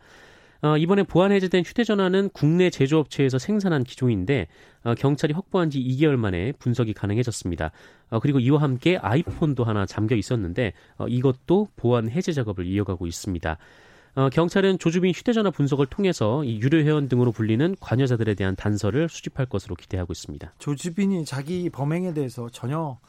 어, 0.64 0.78
이번에 0.78 1.02
보안 1.02 1.30
해제된 1.30 1.62
휴대전화는 1.62 2.30
국내 2.32 2.70
제조업체에서 2.70 3.38
생산한 3.38 3.84
기종인데 3.84 4.46
어, 4.84 4.94
경찰이 4.94 5.34
확보한 5.34 5.68
지 5.68 5.78
2개월 5.78 6.16
만에 6.16 6.52
분석이 6.52 6.94
가능해졌습니다. 6.94 7.70
어, 8.08 8.18
그리고 8.18 8.40
이와 8.40 8.62
함께 8.62 8.96
아이폰도 8.96 9.64
하나 9.64 9.84
잠겨 9.84 10.16
있었는데 10.16 10.72
어, 10.96 11.06
이것도 11.06 11.68
보안 11.76 12.08
해제 12.08 12.32
작업을 12.32 12.66
이어가고 12.66 13.06
있습니다. 13.06 13.58
어, 14.14 14.28
경찰은 14.30 14.78
조주빈 14.78 15.12
휴대전화 15.12 15.50
분석을 15.50 15.84
통해서 15.84 16.42
이 16.44 16.58
유료 16.60 16.78
회원 16.78 17.10
등으로 17.10 17.30
불리는 17.30 17.76
관여자들에 17.78 18.32
대한 18.32 18.56
단서를 18.56 19.10
수집할 19.10 19.44
것으로 19.44 19.74
기대하고 19.74 20.14
있습니다. 20.14 20.54
조주빈이 20.58 21.26
자기 21.26 21.68
범행에 21.68 22.14
대해서 22.14 22.48
전혀 22.48 22.78
어, 22.78 23.00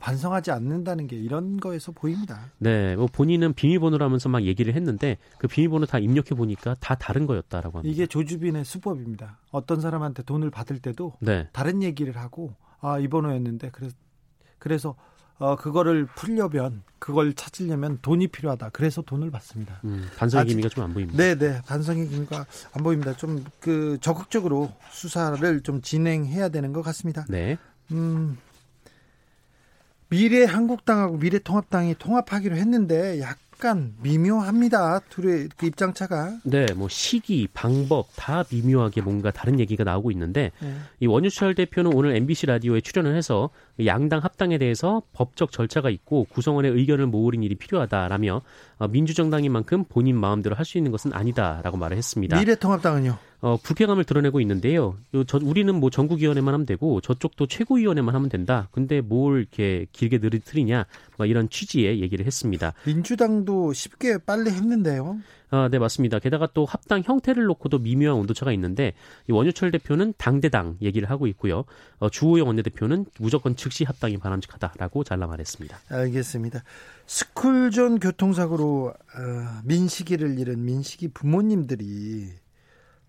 반성하지 0.00 0.50
않는다는 0.50 1.06
게 1.06 1.16
이런 1.16 1.58
거에서 1.58 1.92
보입니다. 1.92 2.50
네, 2.58 2.96
뭐 2.96 3.06
본인은 3.06 3.52
비밀번호라면서 3.52 4.28
막 4.30 4.42
얘기를 4.44 4.74
했는데 4.74 5.18
그 5.38 5.46
비밀번호 5.46 5.86
다 5.86 5.98
입력해 5.98 6.30
보니까 6.30 6.74
다 6.80 6.94
다른 6.94 7.26
거였다라고 7.26 7.78
합니다. 7.78 7.92
이게 7.92 8.06
조주빈의 8.06 8.64
수법입니다. 8.64 9.38
어떤 9.50 9.80
사람한테 9.80 10.22
돈을 10.22 10.50
받을 10.50 10.78
때도 10.78 11.14
네, 11.20 11.48
다른 11.52 11.82
얘기를 11.82 12.16
하고 12.16 12.54
아, 12.80 12.98
이 12.98 13.08
번호였는데 13.08 13.70
그래서 13.72 13.94
그래서 14.58 14.94
어, 15.38 15.56
그거를 15.56 16.06
풀려면 16.06 16.82
그걸 17.00 17.34
찾으려면 17.34 17.98
돈이 18.00 18.28
필요하다. 18.28 18.70
그래서 18.70 19.02
돈을 19.02 19.30
받습니다. 19.32 19.80
음, 19.84 20.06
반성의 20.16 20.46
기미가 20.46 20.68
좀 20.68 20.84
안 20.84 20.94
보입니다. 20.94 21.22
네, 21.22 21.34
네. 21.34 21.60
반성의 21.66 22.08
기미가 22.08 22.46
안 22.72 22.82
보입니다. 22.82 23.14
좀 23.16 23.44
그 23.60 23.98
적극적으로 24.00 24.72
수사를 24.90 25.60
좀 25.62 25.82
진행해야 25.82 26.48
되는 26.50 26.72
것 26.72 26.82
같습니다. 26.82 27.26
네, 27.28 27.58
음, 27.90 28.38
미래 30.08 30.44
한국당하고 30.44 31.18
미래 31.18 31.38
통합당이 31.38 31.96
통합하기로 31.98 32.56
했는데 32.56 33.20
약간 33.20 33.94
미묘합니다. 34.02 35.00
둘의 35.08 35.48
그 35.56 35.66
입장차가. 35.66 36.38
네, 36.44 36.66
뭐 36.76 36.88
시기, 36.88 37.48
방법 37.52 38.08
다 38.14 38.44
미묘하게 38.50 39.00
뭔가 39.00 39.30
다른 39.30 39.58
얘기가 39.58 39.84
나오고 39.84 40.10
있는데 40.12 40.52
네. 40.60 40.74
이 41.00 41.06
원유철 41.06 41.54
대표는 41.54 41.94
오늘 41.94 42.14
MBC 42.16 42.46
라디오에 42.46 42.80
출연을 42.80 43.16
해서 43.16 43.50
양당 43.84 44.20
합당에 44.20 44.58
대해서 44.58 45.02
법적 45.14 45.50
절차가 45.52 45.88
있고 45.90 46.24
구성원의 46.30 46.72
의견을 46.72 47.06
모으는 47.06 47.42
일이 47.42 47.54
필요하다라며 47.54 48.42
어, 48.78 48.88
민주정당인 48.88 49.52
만큼 49.52 49.84
본인 49.88 50.16
마음대로 50.18 50.54
할 50.56 50.64
수 50.64 50.78
있는 50.78 50.90
것은 50.90 51.12
아니다라고 51.12 51.76
말을 51.76 51.96
했습니다. 51.96 52.38
미래 52.38 52.54
통합당은요. 52.54 53.18
어, 53.44 53.58
불쾌감을 53.58 54.04
드러내고 54.04 54.40
있는데요. 54.40 54.96
저, 55.26 55.38
우리는 55.42 55.74
뭐 55.74 55.90
전국위원회만 55.90 56.54
하면 56.54 56.64
되고 56.64 57.02
저쪽도 57.02 57.46
최고위원회만 57.46 58.14
하면 58.14 58.30
된다. 58.30 58.68
근데 58.72 59.02
뭘 59.02 59.40
이렇게 59.40 59.84
길게 59.92 60.16
늘어뜨리냐, 60.16 60.86
막 61.18 61.28
이런 61.28 61.50
취지의 61.50 62.00
얘기를 62.00 62.24
했습니다. 62.24 62.72
민주당도 62.86 63.74
쉽게 63.74 64.16
빨리 64.24 64.50
했는데요. 64.50 65.18
아, 65.50 65.68
네, 65.70 65.78
맞습니다. 65.78 66.20
게다가 66.20 66.48
또 66.54 66.64
합당 66.64 67.02
형태를 67.04 67.44
놓고도 67.44 67.80
미묘한 67.80 68.16
온도차가 68.16 68.50
있는데 68.52 68.94
이 69.28 69.32
원유철 69.32 69.72
대표는 69.72 70.14
당대당 70.16 70.78
얘기를 70.80 71.10
하고 71.10 71.26
있고요. 71.26 71.66
어, 71.98 72.08
주호영 72.08 72.46
원내대표는 72.46 73.04
무조건 73.20 73.56
즉시 73.56 73.84
합당이 73.84 74.16
바람직하다라고 74.16 75.04
잘라 75.04 75.26
말했습니다. 75.26 75.80
알겠습니다. 75.90 76.64
스쿨존 77.04 78.00
교통사고로 78.00 78.94
어, 78.94 79.60
민식이를 79.64 80.38
잃은 80.38 80.64
민식이 80.64 81.08
부모님들이 81.08 82.42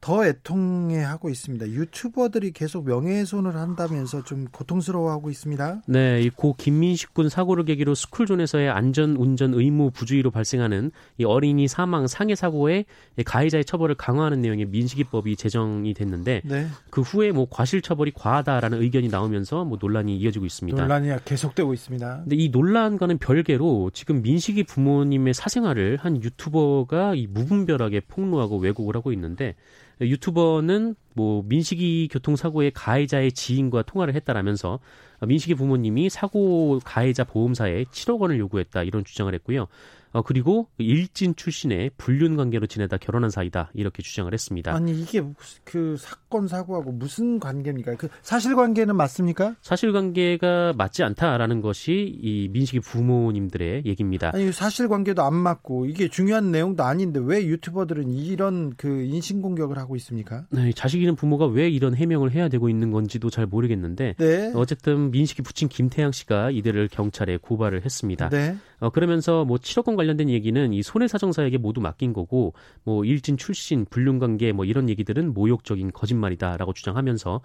더 0.06 0.24
애통해하고 0.24 1.32
있습니다. 1.32 1.68
유튜버들이 1.68 2.52
계속 2.52 2.86
명예훼손을 2.86 3.56
한다면서 3.56 4.24
좀 4.24 4.46
고통스러워하고 4.52 5.32
있습니다. 5.32 5.82
네, 5.88 6.22
이 6.22 6.30
고 6.30 6.54
김민식 6.56 7.16
군 7.16 7.28
사고를 7.28 7.66
계기로 7.66 7.96
스쿨존에서의 7.96 8.70
안전 8.70 9.16
운전 9.16 9.56
의무 9.56 9.90
부주의로 9.90 10.30
발생하는 10.30 10.92
이 11.18 11.24
어린이 11.24 11.68
사망 11.68 12.06
상해 12.06 12.36
사고에 12.36 12.86
가해자의 13.26 13.66
처벌을 13.66 13.96
강화하는 13.96 14.42
내용의 14.42 14.66
민식이법이 14.68 15.38
제정이 15.38 15.96
됐는데 15.96 16.42
네. 16.46 16.68
그 16.92 17.02
후에 17.02 17.32
뭐 17.32 17.48
과실 17.50 17.82
처벌이 17.82 18.12
과하다라는 18.12 18.84
의견이 18.84 19.08
나오면서 19.08 19.66
뭐 19.66 19.80
논란이 19.82 20.18
이어지고 20.18 20.46
있습니다. 20.46 20.80
논란이 20.80 21.10
계속되고 21.26 21.74
있습니다. 21.74 22.20
근데 22.22 22.36
이 22.36 22.50
논란과는 22.50 23.18
별개로 23.18 23.90
지금 23.92 24.22
민식이 24.22 24.66
부모님의 24.66 25.34
사생활을 25.34 25.98
한 26.00 26.22
유튜버가 26.22 27.16
이 27.16 27.26
무분별하게 27.26 28.02
폭로하고 28.02 28.58
왜곡을 28.60 28.96
하고 28.96 29.12
있는데 29.14 29.56
유튜버는 30.02 30.96
뭐 31.14 31.44
민식이 31.46 32.10
교통사고의 32.12 32.72
가해자의 32.72 33.32
지인과 33.32 33.84
통화를 33.84 34.14
했다라면서 34.16 34.80
민식이 35.26 35.56
부모님이 35.56 36.10
사고 36.10 36.80
가해자 36.84 37.24
보험사에 37.24 37.86
7억 37.86 38.20
원을 38.20 38.38
요구했다 38.40 38.84
이런 38.84 39.06
주장을 39.06 39.34
했고요. 39.34 39.68
어, 40.16 40.22
그리고 40.22 40.70
일진 40.78 41.36
출신의 41.36 41.92
불륜 41.98 42.38
관계로 42.38 42.68
지내다 42.68 42.96
결혼한 42.96 43.30
사이다 43.30 43.70
이렇게 43.74 44.02
주장을 44.02 44.32
했습니다. 44.32 44.74
아니 44.74 44.98
이게 44.98 45.22
그 45.66 45.98
사건 46.00 46.48
사고하고 46.48 46.94
무슨 46.94 47.38
관계입니까? 47.38 47.96
그 47.96 48.08
사실관계는 48.22 48.96
맞습니까? 48.96 49.56
사실관계가 49.62 50.72
맞지 50.78 51.04
않다라는 51.04 51.60
것이 51.60 52.18
이 52.22 52.48
민식이 52.48 52.80
부모님들의 52.80 53.84
얘기입니다. 53.86 54.32
아니 54.34 54.54
사실관계도 54.54 55.22
안 55.22 55.34
맞고 55.34 55.88
이게 55.88 56.08
중요한 56.08 56.50
내용도 56.50 56.84
아닌데 56.84 57.20
왜 57.22 57.46
유튜버들은 57.46 58.10
이런 58.10 58.74
그 58.78 58.88
인신공격을 58.88 59.78
하고 59.78 59.98
있습니까? 59.98 60.46
네, 60.50 60.72
자식 60.72 61.02
잃은 61.02 61.18
부모가 61.18 61.48
왜 61.48 61.68
이런 61.68 61.94
해명을 61.94 62.32
해야 62.32 62.48
되고 62.48 62.70
있는 62.70 62.90
건지도 62.92 63.30
잘 63.30 63.48
모르겠는데 63.48 64.16
네. 64.18 64.54
어쨌든 64.56 65.12
민식이 65.12 65.42
부친 65.42 65.68
김태양 65.68 66.14
씨가 66.14 66.52
이들을 66.52 66.88
경찰에 66.88 67.36
고발을 67.36 67.84
했습니다. 67.84 68.30
네. 68.30 68.56
어, 68.80 68.90
그러면서 68.90 69.46
뭐 69.46 69.58
7억 69.58 69.88
원 69.88 69.96
관련된 69.96 70.30
얘기는 70.30 70.74
이 70.74 70.84
손해사정사에게 70.84 71.58
모두 71.58 71.82
맡긴 71.82 72.14
거고 72.14 72.54
뭐 72.84 73.06
일진 73.06 73.38
출신 73.38 73.86
불륜 73.86 74.20
관계 74.20 74.52
뭐 74.52 74.66
이런 74.66 74.90
얘기들은 74.90 75.34
모욕적인 75.34 75.92
거짓말이다라고 75.92 76.74
주장하면서 76.74 77.42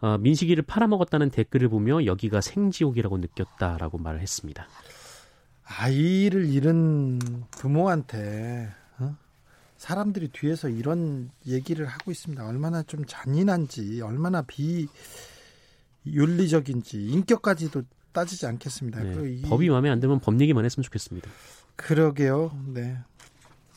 어, 0.00 0.18
민식이를 0.18 0.64
팔아먹었다는 0.64 1.30
댓글을 1.30 1.68
보며 1.68 2.04
여기가 2.04 2.40
생지옥이라고 2.40 3.18
느꼈다라고 3.18 3.98
말을 3.98 4.20
했습니다. 4.20 4.66
아이를 5.64 6.46
잃은 6.46 7.18
부모한테 7.50 8.70
어? 8.98 9.16
사람들이 9.76 10.28
뒤에서 10.28 10.68
이런 10.68 11.30
얘기를 11.46 11.86
하고 11.86 12.10
있습니다. 12.10 12.46
얼마나 12.46 12.82
좀 12.82 13.04
잔인한지, 13.06 14.02
얼마나 14.02 14.44
비윤리적인지, 16.02 17.06
인격까지도 17.06 17.82
따지지 18.14 18.46
않겠습니다. 18.46 19.02
네, 19.02 19.42
법이 19.42 19.68
마음에 19.68 19.90
안 19.90 20.00
들면 20.00 20.20
법 20.20 20.40
얘기만 20.40 20.64
했으면 20.64 20.82
좋겠습니다. 20.84 21.28
그러게요. 21.76 22.52
네. 22.68 22.96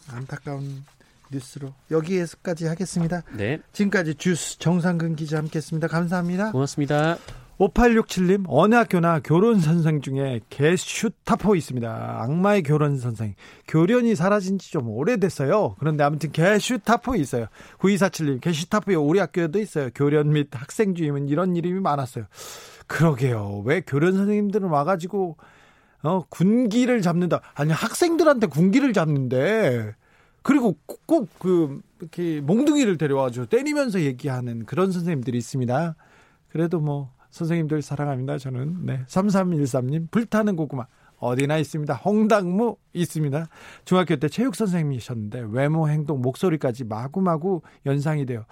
안타까운 0.10 0.86
뉴스로 1.32 1.73
여기에서까지 1.91 2.67
하겠습니다. 2.67 3.23
네. 3.36 3.60
지금까지 3.73 4.15
주스 4.15 4.58
정상근 4.60 5.17
기자 5.17 5.38
함께했습니다. 5.39 5.88
감사합니다. 5.89 6.52
고맙습니다. 6.54 7.17
5867님 7.60 8.45
어느 8.47 8.76
학교나 8.76 9.19
교련 9.23 9.60
선생 9.60 10.00
중에 10.02 10.41
개슈타포 10.52 11.56
있습니다. 11.56 12.21
악마의 12.21 12.62
교련 12.63 13.00
선생. 13.00 13.34
교련이 13.67 14.15
사라진 14.15 14.60
지 14.60 14.71
좀 14.71 14.88
오래됐어요. 14.89 15.76
그런데 15.80 16.04
아무튼 16.04 16.32
개슈타포 16.32 17.15
있어요. 17.15 17.47
9247님 17.80 18.41
개슈타포 18.41 18.91
우리 19.02 19.17
학교에도 19.19 19.60
있어요. 19.60 19.89
교련 19.95 20.30
및 20.34 20.50
학생 20.52 20.93
주임은 20.93 21.30
이런 21.30 21.56
이름이 21.56 21.80
많았어요. 21.80 22.26
그러게요. 22.88 23.63
왜 23.65 23.82
교련 23.82 24.13
선생님들은 24.13 24.69
와가지고 24.69 25.38
어 26.04 26.23
군기를 26.30 27.02
잡는다. 27.02 27.41
아니 27.54 27.71
학생들한테 27.71 28.47
군기를 28.47 28.93
잡는데 28.93 29.95
그리고 30.43 30.78
꼭 30.86 31.30
그 31.39 31.82
이렇게 32.00 32.41
몽둥이를 32.41 32.97
데려와가지고 32.97 33.47
때리면서 33.47 34.02
얘기하는 34.02 34.65
그런 34.65 34.91
선생님들이 34.91 35.38
있습니다. 35.38 35.95
그래도 36.50 36.80
뭐 36.80 37.12
선생님들 37.32 37.82
사랑합니다. 37.82 38.38
저는 38.38 38.86
네 38.86 39.04
3313님 39.08 40.10
불타는 40.12 40.56
고구마 40.56 40.86
어디나 41.19 41.58
있습니다. 41.58 41.93
홍당무 41.95 42.78
있습니다. 42.93 43.47
중학교 43.86 44.15
때 44.17 44.30
체육 44.30 44.56
선생님이셨는데 44.56 45.45
외모, 45.50 45.89
행동, 45.89 46.21
목소리까지 46.21 46.84
마구마구 46.84 47.62
연상이 47.86 48.26
돼요. 48.26 48.45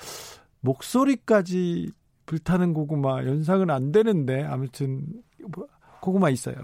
목소리까지 0.61 1.91
불타는 2.25 2.73
고구마 2.73 3.23
연상은 3.25 3.69
안 3.69 3.91
되는데 3.91 4.43
아무튼 4.43 5.05
뭐, 5.55 5.67
고구마 6.01 6.29
있어요. 6.29 6.55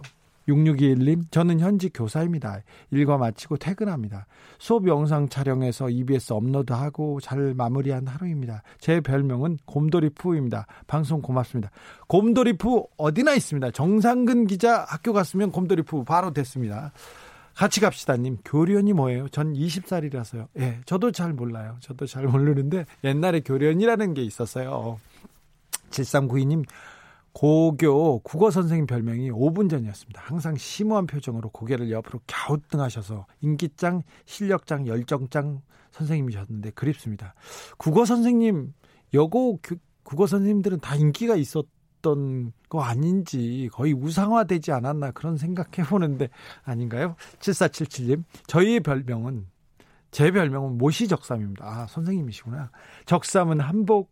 6621님, 0.47 1.31
저는 1.31 1.59
현직 1.59 1.91
교사입니다. 1.93 2.61
일과 2.89 3.17
마치고 3.17 3.57
퇴근합니다. 3.57 4.25
수업 4.57 4.87
영상 4.87 5.29
촬영해서 5.29 5.89
EBS 5.89 6.33
업로드하고 6.33 7.19
잘 7.19 7.53
마무리한 7.53 8.07
하루입니다. 8.07 8.63
제 8.79 9.01
별명은 9.01 9.57
곰돌이푸입니다. 9.65 10.65
방송 10.87 11.21
고맙습니다. 11.21 11.69
곰돌이푸 12.07 12.87
어디나 12.97 13.33
있습니다. 13.33 13.71
정상근 13.71 14.47
기자 14.47 14.83
학교 14.87 15.13
갔으면 15.13 15.51
곰돌이푸 15.51 16.03
바로 16.03 16.33
됐습니다. 16.33 16.91
같이 17.53 17.79
갑시다님. 17.79 18.37
교련이 18.45 18.93
뭐예요? 18.93 19.27
전 19.29 19.53
20살이라서요. 19.53 20.47
예, 20.59 20.79
저도 20.85 21.11
잘 21.11 21.33
몰라요. 21.33 21.77
저도 21.81 22.05
잘 22.07 22.25
모르는데 22.25 22.85
옛날에 23.03 23.41
교련이라는 23.41 24.13
게 24.13 24.23
있었어요. 24.23 24.99
7392님, 25.91 26.65
고교 27.33 28.19
국어 28.19 28.51
선생님 28.51 28.87
별명이 28.87 29.31
5분 29.31 29.69
전이었습니다. 29.69 30.21
항상 30.21 30.55
심오한 30.55 31.07
표정으로 31.07 31.49
고개를 31.49 31.91
옆으로 31.91 32.19
갸우뚱하셔서 32.27 33.25
인기짱, 33.41 34.01
실력짱, 34.25 34.87
열정짱 34.87 35.61
선생님이셨는데 35.91 36.71
그립습니다. 36.71 37.33
국어 37.77 38.05
선생님, 38.05 38.73
여고 39.13 39.59
국어 40.03 40.27
선생님들은 40.27 40.79
다 40.79 40.95
인기가 40.95 41.35
있었던 41.35 42.51
거 42.69 42.81
아닌지 42.81 43.69
거의 43.71 43.93
우상화되지 43.93 44.71
않았나 44.71 45.11
그런 45.11 45.37
생각해 45.37 45.87
보는데 45.87 46.29
아닌가요? 46.63 47.15
7477님, 47.39 48.23
저희의 48.47 48.81
별명은 48.81 49.47
제 50.11 50.31
별명은 50.31 50.77
모시 50.77 51.07
적삼입니다. 51.07 51.65
아, 51.65 51.87
선생님이시구나. 51.87 52.71
적삼은 53.05 53.61
한복 53.61 54.11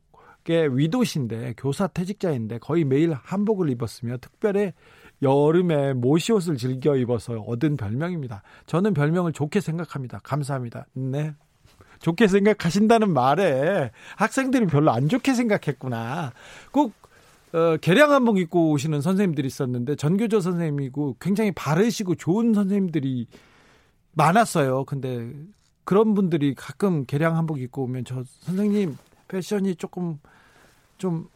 게 0.49 0.67
위도신데 0.71 1.53
교사 1.57 1.85
퇴직자인데 1.85 2.57
거의 2.57 2.83
매일 2.83 3.13
한복을 3.13 3.69
입었으며 3.69 4.17
특별히 4.19 4.73
여름에 5.21 5.93
모시옷을 5.93 6.57
즐겨 6.57 6.95
입어서 6.95 7.33
얻은 7.33 7.77
별명입니다. 7.77 8.41
저는 8.65 8.95
별명을 8.95 9.31
좋게 9.31 9.61
생각합니다. 9.61 10.19
감사합니다. 10.23 10.87
네. 10.93 11.35
좋게 11.99 12.27
생각하신다는 12.27 13.13
말에 13.13 13.91
학생들이 14.17 14.65
별로 14.65 14.89
안 14.89 15.07
좋게 15.07 15.35
생각했구나. 15.35 16.33
꼭 16.71 16.93
어, 17.53 17.77
개량 17.77 18.11
한복 18.11 18.39
입고 18.39 18.71
오시는 18.71 19.01
선생님들이 19.01 19.45
있었는데 19.45 19.97
전교조 19.97 20.39
선생님이고 20.39 21.17
굉장히 21.19 21.51
바르시고 21.51 22.15
좋은 22.15 22.55
선생님들이 22.55 23.27
많았어요. 24.13 24.85
근데 24.85 25.31
그런 25.83 26.15
분들이 26.15 26.55
가끔 26.55 27.05
개량 27.05 27.37
한복 27.37 27.61
입고 27.61 27.83
오면 27.83 28.05
저 28.05 28.23
선생님 28.23 28.97
패션이 29.27 29.75
조금 29.75 30.17
좀 30.99 31.27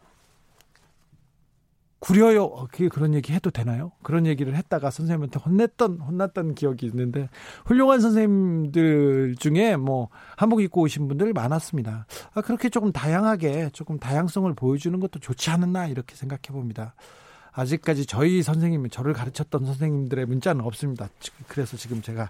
구려요. 2.04 2.44
어, 2.44 2.68
그게 2.70 2.90
그런 2.90 3.14
얘기 3.14 3.32
해도 3.32 3.50
되나요? 3.50 3.94
그런 4.04 4.26
얘기를 4.26 4.56
했다가 4.56 4.92
선생님한테 4.92 5.40
혼냈던, 5.40 6.02
혼났던 6.02 6.54
기억이 6.54 6.86
있는데, 6.88 7.30
훌륭한 7.66 8.02
선생님들 8.02 9.38
중에 9.40 9.78
뭐, 9.78 10.10
한복 10.36 10.62
입고 10.62 10.82
오신 10.82 11.08
분들 11.08 11.32
많았습니다. 11.32 12.06
아, 12.34 12.42
그렇게 12.42 12.68
조금 12.68 12.92
다양하게, 12.92 13.70
조금 13.72 14.00
다양성을 14.00 14.54
보여주는 14.54 15.00
것도 15.00 15.20
좋지 15.20 15.50
않았나, 15.50 15.88
이렇게 15.88 16.14
생각해 16.16 16.42
봅니다. 16.50 16.94
아직까지 17.54 18.06
저희 18.06 18.44
선생님이 18.44 18.90
저를 18.90 19.14
가르쳤던 19.14 19.66
선생님들의 19.66 20.26
문자는 20.26 20.66
없습니다. 20.66 21.08
그래서 21.48 21.78
지금 21.78 22.02
제가 22.02 22.30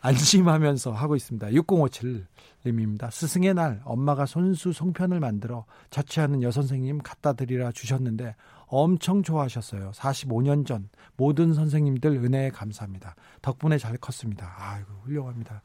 안심하면서 0.00 0.92
하고 0.92 1.16
있습니다. 1.16 1.48
6057님입니다. 1.48 3.10
스승의 3.10 3.54
날 3.54 3.80
엄마가 3.84 4.26
손수 4.26 4.72
송편을 4.72 5.20
만들어 5.20 5.64
자취하는 5.90 6.42
여선생님 6.42 6.98
갖다 6.98 7.32
드리라 7.32 7.72
주셨는데 7.72 8.34
엄청 8.66 9.22
좋아하셨어요. 9.22 9.92
45년 9.92 10.66
전 10.66 10.88
모든 11.16 11.54
선생님들 11.54 12.12
은혜에 12.12 12.50
감사합니다. 12.50 13.16
덕분에 13.42 13.78
잘 13.78 13.96
컸습니다. 13.96 14.54
아이고 14.56 14.92
훌륭합니다. 15.04 15.62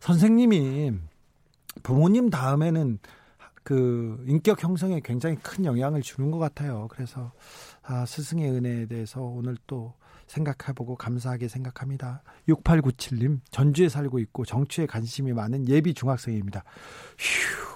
선생님이 0.00 0.92
부모님 1.82 2.30
다음에는 2.30 2.98
그 3.62 4.24
인격 4.26 4.62
형성에 4.62 5.00
굉장히 5.04 5.36
큰 5.36 5.64
영향을 5.64 6.00
주는 6.00 6.30
것 6.30 6.38
같아요. 6.38 6.88
그래서 6.90 7.32
아, 7.82 8.06
스승의 8.06 8.50
은혜에 8.50 8.86
대해서 8.86 9.20
오늘 9.20 9.56
또 9.66 9.94
생각해보고 10.28 10.96
감사하게 10.96 11.48
생각합니다. 11.48 12.22
6897님, 12.48 13.40
전주에 13.50 13.88
살고 13.88 14.18
있고 14.20 14.44
정치에 14.44 14.86
관심이 14.86 15.32
많은 15.32 15.68
예비 15.68 15.94
중학생입니다. 15.94 16.64
휴. 17.18 17.68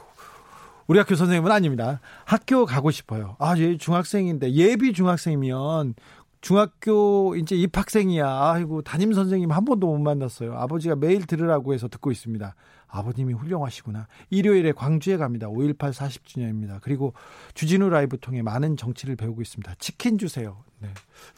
우리 0.87 0.99
학교 0.99 1.15
선생님은 1.15 1.51
아닙니다. 1.51 2.01
학교 2.25 2.67
가고 2.67 2.91
싶어요. 2.91 3.37
아, 3.39 3.57
예, 3.57 3.77
중학생인데 3.77 4.53
예비 4.53 4.93
중학생이면 4.93 5.95
중학교 6.43 7.37
이제 7.37 7.55
입학생이야. 7.57 8.27
아이고 8.27 8.83
담임 8.83 9.13
선생님 9.13 9.53
한 9.53 9.65
번도 9.65 9.87
못 9.87 9.99
만났어요. 9.99 10.55
아버지가 10.55 10.97
매일 10.97 11.25
들으라고 11.25 11.73
해서 11.73 11.87
듣고 11.89 12.11
있습니다. 12.11 12.55
아버님이 12.89 13.33
훌륭하시구나. 13.33 14.07
일요일에 14.29 14.73
광주에 14.73 15.17
갑니다. 15.17 15.47
5.18 15.47 15.93
40주년입니다. 15.93 16.81
그리고 16.83 17.15
주진우 17.55 17.89
라이브 17.89 18.19
통해 18.19 18.43
많은 18.43 18.77
정치를 18.77 19.15
배우고 19.17 19.41
있습니다. 19.41 19.77
치킨 19.79 20.19
주세요. 20.19 20.65
네. 20.81 20.89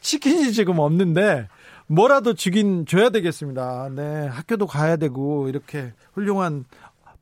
치킨이 0.01 0.51
지금 0.51 0.79
없는데 0.79 1.47
뭐라도 1.87 2.33
주긴 2.33 2.87
줘야 2.87 3.11
되겠습니다. 3.11 3.89
네. 3.95 4.27
학교도 4.27 4.65
가야 4.65 4.97
되고 4.97 5.47
이렇게 5.47 5.93
훌륭한 6.13 6.65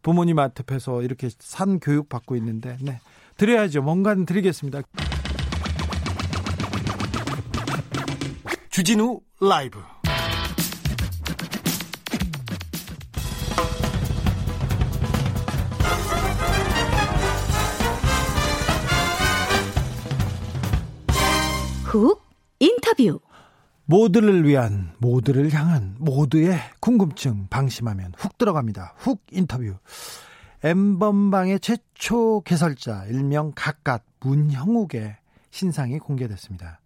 부모님 0.02 0.39
앞에서 0.39 1.04
이렇게 1.04 1.30
산 1.38 1.82
교육 1.82 2.08
받고 2.08 2.38
있는데 2.38 2.78
네. 2.82 3.02
드려야죠. 3.36 3.82
뭔가는 3.82 4.26
드리겠습니다. 4.26 4.82
주진우 8.74 9.22
라이브 9.40 9.78
훅 21.84 22.20
인터뷰 22.58 23.20
모두를 23.86 24.44
위한 24.44 24.96
모두를 24.98 25.54
향한 25.54 25.96
모두의 26.00 26.58
궁금증 26.80 27.46
방심하면 27.52 28.14
훅 28.18 28.40
들어갑니다. 28.40 28.96
훅 28.98 29.22
인터뷰 29.34 29.76
엠번방의 30.64 31.60
최초 31.60 32.42
개설자 32.42 33.06
일명 33.06 33.52
각갓 33.54 34.02
문형욱의 34.22 35.18
신상이 35.52 36.00
공개됐습니다. 36.00 36.80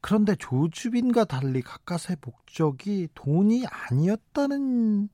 그런데 0.00 0.34
조주빈과 0.36 1.24
달리 1.24 1.62
각각의 1.62 2.16
목적이 2.22 3.08
돈이 3.14 3.64
아니었다는 3.66 5.08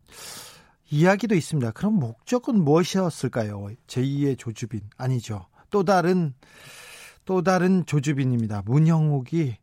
이야기도 0.90 1.35
있습니다. 1.35 1.72
그럼 1.72 1.94
목적은 1.94 2.62
무엇이었을까요? 2.62 3.68
제2의 3.87 4.38
조주빈 4.38 4.81
아니죠. 4.96 5.46
또 5.70 5.83
다른 5.85 6.35
또 7.25 7.42
다른 7.42 7.85
조주빈입니다. 7.85 8.62
문형욱이 8.66 9.57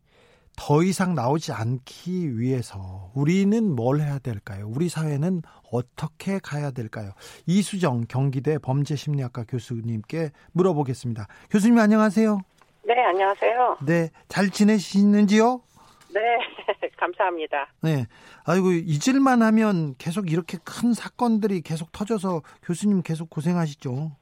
더 0.56 0.82
이상 0.82 1.14
나오지 1.14 1.52
않기 1.52 2.38
위해서 2.38 3.10
우리는 3.14 3.74
뭘 3.74 4.00
해야 4.00 4.18
될까요? 4.18 4.68
우리 4.68 4.88
사회는 4.88 5.42
어떻게 5.72 6.38
가야 6.38 6.70
될까요? 6.70 7.12
이수정 7.46 8.04
경기대 8.08 8.58
범죄심리학과 8.58 9.44
교수님께 9.48 10.30
물어보겠습니다. 10.52 11.26
교수님 11.50 11.78
안녕하세요. 11.78 12.40
네, 12.86 13.02
안녕하세요. 13.02 13.78
네, 13.86 14.10
잘 14.28 14.50
지내시는지요? 14.50 15.62
네, 16.10 16.20
감사합니다. 16.98 17.68
네, 17.82 18.06
아이고 18.44 18.72
잊을만 18.72 19.42
하면 19.42 19.94
계속 19.98 20.30
이렇게 20.30 20.58
큰 20.64 20.92
사건들이 20.92 21.62
계속 21.62 21.90
터져서 21.92 22.42
교수님 22.62 23.02
계속 23.02 23.30
고생하시죠. 23.30 24.12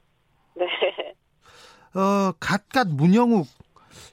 네. 0.57 0.65
어, 1.95 2.33
갓갓 2.41 2.89
문영욱 2.89 3.47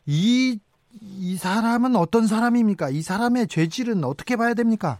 이, 0.06 0.60
이 1.02 1.38
사람은 1.38 1.96
어떤 1.96 2.28
사람입니까? 2.28 2.90
이 2.90 3.02
사람의 3.02 3.48
죄질은 3.48 4.04
어떻게 4.04 4.36
봐야 4.36 4.54
됩니까? 4.54 5.00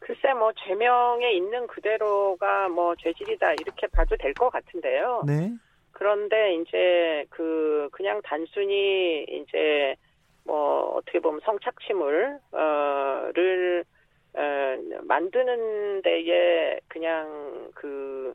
글쎄, 0.00 0.34
뭐, 0.34 0.52
죄명에 0.66 1.32
있는 1.32 1.66
그대로가 1.66 2.68
뭐, 2.68 2.94
죄질이다, 2.96 3.52
이렇게 3.52 3.86
봐도 3.86 4.16
될 4.18 4.34
것 4.34 4.50
같은데요. 4.50 5.22
네. 5.26 5.52
그런데 5.94 6.56
이제 6.56 7.24
그 7.30 7.88
그냥 7.92 8.20
단순히 8.22 9.24
이제 9.24 9.96
뭐 10.44 10.96
어떻게 10.96 11.20
보면 11.20 11.40
성착취물 11.44 12.38
어를 12.50 13.84
어, 14.34 14.76
만드는 15.04 16.02
데에 16.02 16.80
그냥 16.88 17.70
그 17.74 18.34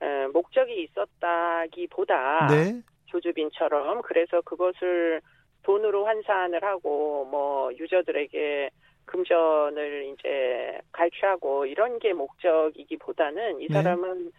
어, 0.00 0.28
목적이 0.32 0.82
있었다기보다 0.84 2.46
네. 2.48 2.82
조주빈처럼 3.06 4.02
그래서 4.02 4.40
그것을 4.40 5.20
돈으로 5.62 6.06
환산을 6.06 6.64
하고 6.64 7.26
뭐 7.30 7.70
유저들에게 7.74 8.70
금전을 9.04 10.14
이제 10.14 10.80
갈취하고 10.92 11.66
이런 11.66 11.98
게 11.98 12.14
목적이기보다는 12.14 13.60
이 13.60 13.66
네. 13.68 13.74
사람은 13.74 14.32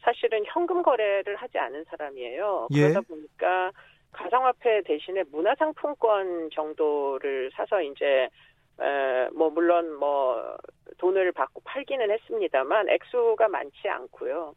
사실은 0.00 0.44
현금 0.46 0.82
거래를 0.82 1.36
하지 1.36 1.58
않은 1.58 1.84
사람이에요. 1.84 2.68
예. 2.72 2.80
그러다 2.82 3.00
보니까 3.02 3.72
가상화폐 4.12 4.82
대신에 4.82 5.24
문화상품권 5.30 6.50
정도를 6.50 7.50
사서 7.54 7.82
이제 7.82 8.28
에, 8.80 9.28
뭐 9.34 9.50
물론 9.50 9.94
뭐 9.94 10.56
돈을 10.98 11.32
받고 11.32 11.62
팔기는 11.64 12.10
했습니다만 12.10 12.88
액수가 12.88 13.48
많지 13.48 13.88
않고요. 13.88 14.54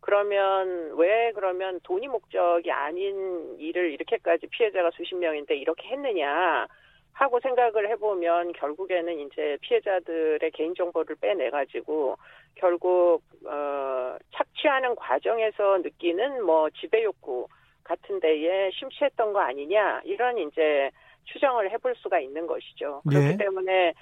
그러면 0.00 0.94
왜 0.96 1.32
그러면 1.32 1.78
돈이 1.84 2.08
목적이 2.08 2.72
아닌 2.72 3.56
일을 3.58 3.92
이렇게까지 3.92 4.48
피해자가 4.48 4.90
수십 4.92 5.14
명인데 5.14 5.56
이렇게 5.56 5.88
했느냐 5.88 6.66
하고 7.12 7.40
생각을 7.40 7.88
해보면 7.90 8.52
결국에는 8.52 9.18
이제 9.20 9.58
피해자들의 9.60 10.50
개인 10.52 10.74
정보를 10.74 11.16
빼내 11.20 11.50
가지고 11.50 12.16
결국 12.54 13.22
어 13.44 14.16
착취하는 14.32 14.94
과정에서 14.94 15.78
느끼는 15.78 16.44
뭐 16.44 16.70
지배 16.70 17.04
욕구 17.04 17.48
같은 17.84 18.20
데에 18.20 18.70
심취했던 18.72 19.32
거 19.32 19.40
아니냐 19.40 20.02
이런 20.04 20.38
이제 20.38 20.90
추정을 21.24 21.70
해볼 21.70 21.94
수가 21.96 22.18
있는 22.20 22.46
것이죠. 22.46 23.02
그렇기 23.08 23.26
예. 23.32 23.36
때문에 23.36 23.94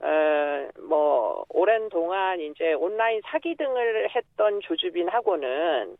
어 0.00 0.54
뭐 0.88 1.44
오랜 1.48 1.88
동안 1.88 2.40
이제 2.40 2.72
온라인 2.74 3.20
사기 3.24 3.54
등을 3.56 4.08
했던 4.14 4.60
조주빈하고는 4.60 5.96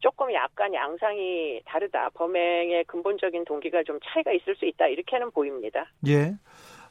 조금 0.00 0.32
약간 0.32 0.72
양상이 0.72 1.60
다르다. 1.64 2.10
범행의 2.10 2.84
근본적인 2.84 3.44
동기가 3.44 3.82
좀 3.84 3.98
차이가 4.04 4.32
있을 4.32 4.54
수 4.56 4.64
있다. 4.64 4.86
이렇게는 4.86 5.30
보입니다. 5.32 5.86
예. 6.06 6.34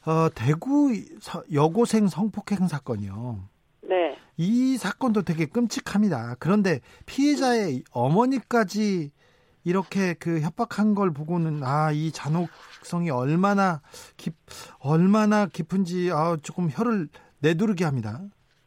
어, 0.06 0.28
대구 0.34 0.92
서- 1.20 1.42
여고생 1.52 2.08
성폭행 2.08 2.66
사건이요. 2.68 3.38
네. 3.82 4.16
이 4.36 4.76
사건도 4.76 5.22
되게 5.22 5.46
끔찍합니다. 5.46 6.36
그런데 6.38 6.80
피해자의 7.06 7.82
어머니까지 7.92 9.10
이렇게 9.64 10.14
그 10.14 10.40
협박한 10.40 10.94
걸 10.94 11.10
보고는 11.12 11.62
아 11.64 11.90
이 11.92 12.12
잔혹성이 12.12 13.10
얼마나 13.10 13.80
깊 14.16 14.34
얼마나 14.80 15.46
깊은지 15.46 16.10
아 16.12 16.36
조금 16.42 16.68
혀를 16.70 17.08
내두르게 17.40 17.84
합니다. 17.84 18.20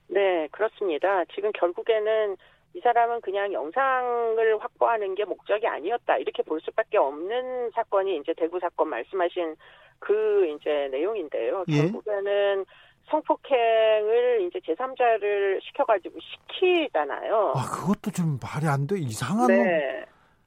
네, 0.08 0.48
그렇습니다. 0.52 1.24
지금 1.34 1.52
결국에는 1.54 2.36
이 2.74 2.80
사람은 2.80 3.22
그냥 3.22 3.52
영상을 3.52 4.58
확보하는 4.60 5.16
게 5.16 5.26
목적이 5.26 5.68
아니었다. 5.68 6.18
이렇게 6.18 6.42
볼 6.44 6.62
수밖에 6.62 6.98
없는 6.98 7.72
사건이 7.72 8.18
이제 8.18 8.34
대구 8.36 8.60
사건 8.60 8.90
말씀하신 8.90 9.56
그 10.00 10.48
이제 10.48 10.88
내용인데요. 10.92 11.66
예. 11.68 11.82
결국에는 11.82 12.66
성폭행을 13.10 14.42
이제 14.48 14.60
제3자를 14.60 15.62
시켜가지고 15.64 16.18
시키잖아요. 16.20 17.54
아 17.56 17.66
그것도 17.70 18.12
좀 18.12 18.40
말이 18.42 18.66
안 18.68 18.88
돼. 18.88 18.98
이상한 18.98 19.48
네. 19.48 20.06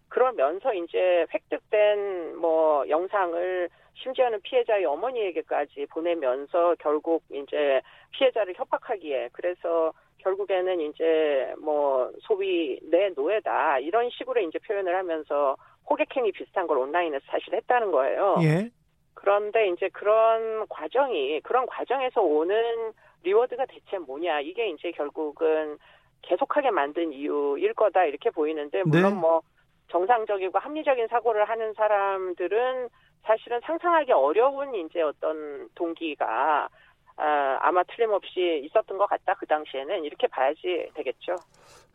그러면서 0.09 0.73
이제 0.73 1.27
획득된 1.33 2.37
뭐 2.37 2.89
영상을 2.89 3.69
심지어는 3.95 4.41
피해자의 4.43 4.85
어머니에게까지 4.85 5.87
보내면서 5.91 6.77
결국 6.79 7.23
이제 7.31 7.81
피해자를 8.13 8.55
협박하기에 8.57 9.31
그래서 9.33 9.93
결국에는 10.25 10.81
이제 10.81 11.55
뭐 11.61 12.11
소위 12.23 12.81
내 12.83 13.11
노예다 13.15 13.79
이런 13.79 14.11
식으로 14.11 14.41
이제 14.41 14.59
표현을 14.59 14.97
하면서 14.97 15.57
호객행위 15.89 16.33
비슷한 16.33 16.67
걸 16.67 16.79
온라인에서 16.79 17.25
사실 17.29 17.55
했다는 17.55 17.93
거예요. 17.93 18.37
예. 18.43 18.71
그런데 19.13 19.69
이제 19.69 19.89
그런 19.91 20.67
과정이 20.69 21.41
그런 21.43 21.67
과정에서 21.67 22.23
오는 22.23 22.93
리워드가 23.23 23.67
대체 23.67 23.99
뭐냐 23.99 24.41
이게 24.41 24.69
이제 24.71 24.91
결국은 24.93 25.79
계속하게 26.23 26.71
만든 26.71 27.13
이유일 27.13 27.75
거다 27.75 28.05
이렇게 28.05 28.31
보이는데 28.31 28.83
물론 28.85 29.15
네. 29.15 29.21
뭐 29.21 29.43
정상적이고 29.89 30.59
합리적인 30.59 31.09
사고를 31.09 31.45
하는 31.45 31.75
사람들은 31.75 32.89
사실은 33.23 33.61
상상하기 33.63 34.13
어려운 34.13 34.75
이제 34.75 35.03
어떤 35.03 35.69
동기가 35.75 36.69
아, 37.17 37.59
아마 37.61 37.83
틀림없이 37.85 38.63
있었던 38.65 38.99
것 38.99 39.07
같다 39.09 39.35
그 39.35 39.47
당시에는 39.47 40.05
이렇게 40.05 40.27
봐야지 40.27 40.89
되겠죠. 40.95 41.37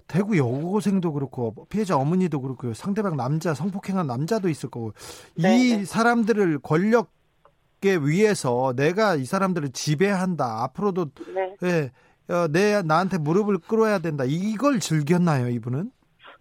대구 0.08 0.38
여고생도 0.38 1.14
그렇고 1.14 1.68
피해자 1.70 1.96
어머니도 1.96 2.42
그렇고 2.42 2.74
상대방 2.74 3.16
남자 3.16 3.54
성폭행한 3.54 4.08
남자도 4.08 4.50
있을 4.50 4.70
거고 4.70 4.92
이 5.38 5.42
네, 5.44 5.78
네. 5.78 5.86
사람들을 5.86 6.60
권력에 6.60 7.98
위해서 8.02 8.74
내가 8.76 9.16
이 9.16 9.26
사람들을 9.26 9.72
지배한다 9.72 10.64
앞으로도 10.64 11.12
네. 11.36 11.56
예, 11.64 12.34
어, 12.34 12.48
내 12.48 12.82
나한테 12.82 13.20
무릎을 13.20 13.60
꿇어야 13.60 14.00
된다 14.00 14.24
이걸 14.26 14.80
즐겼나요 14.80 15.50
이분은? 15.50 15.92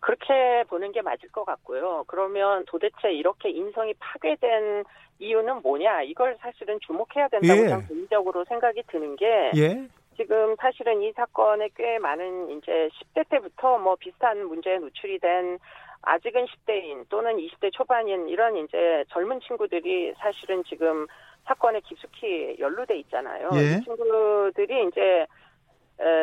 그렇게 0.01 0.65
보는 0.69 0.93
게 0.93 1.03
맞을 1.03 1.29
것 1.31 1.45
같고요. 1.45 2.05
그러면 2.07 2.65
도대체 2.67 3.13
이렇게 3.13 3.51
인성이 3.51 3.93
파괴된 3.99 4.85
이유는 5.19 5.63
뭐냐? 5.63 6.03
이걸 6.03 6.37
사실은 6.41 6.79
주목해야 6.81 7.29
된다고 7.29 7.65
예. 7.65 7.69
저는 7.69 7.89
개인적으로 7.89 8.45
생각이 8.45 8.83
드는 8.87 9.17
게 9.17 9.51
예, 9.57 9.89
지금 10.17 10.57
사실은 10.57 11.03
이 11.03 11.13
사건에 11.13 11.69
꽤 11.77 11.99
많은 11.99 12.51
이제 12.51 12.89
10대 13.15 13.29
때부터 13.29 13.79
뭐 13.79 13.97
비슷한 13.97 14.47
문제에 14.47 14.79
노출이 14.79 15.19
된 15.19 15.59
아직은 16.03 16.47
10대인 16.47 17.09
또는 17.09 17.37
20대 17.37 17.73
초반인 17.73 18.29
이런 18.29 18.57
이제 18.57 19.05
젊은 19.09 19.41
친구들이 19.41 20.15
사실은 20.19 20.63
지금 20.65 21.07
사건에 21.45 21.81
깊숙이 21.81 22.57
연루돼 22.59 22.99
있잖아요. 22.99 23.49
예. 23.55 23.79
이 23.79 23.85
친구들이 23.85 24.89
이제 24.89 25.01
에, 25.01 25.27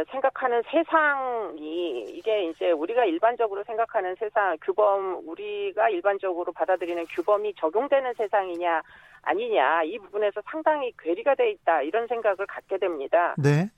생각하는 0.10 0.62
세상이 0.72 2.06
이게 2.10 2.46
이제 2.46 2.72
우리가 2.72 3.04
일반적으로 3.04 3.64
생각하는 3.66 4.16
세상 4.16 4.58
규범 4.62 5.28
우리가 5.28 5.90
일반적으로 5.90 6.54
받아들이는 6.54 7.06
규범이 7.08 7.56
적용되는 7.56 8.14
세상이냐 8.14 8.82
아니냐 9.24 9.84
이 9.84 9.98
부분에서 10.00 10.42
상당히 10.46 10.94
괴리가 10.98 11.36
돼 11.36 11.52
있다 11.52 11.82
이런 11.82 12.08
생각을 12.08 12.46
갖게 12.48 12.78
됩니다. 12.78 13.36
네, 13.38 13.70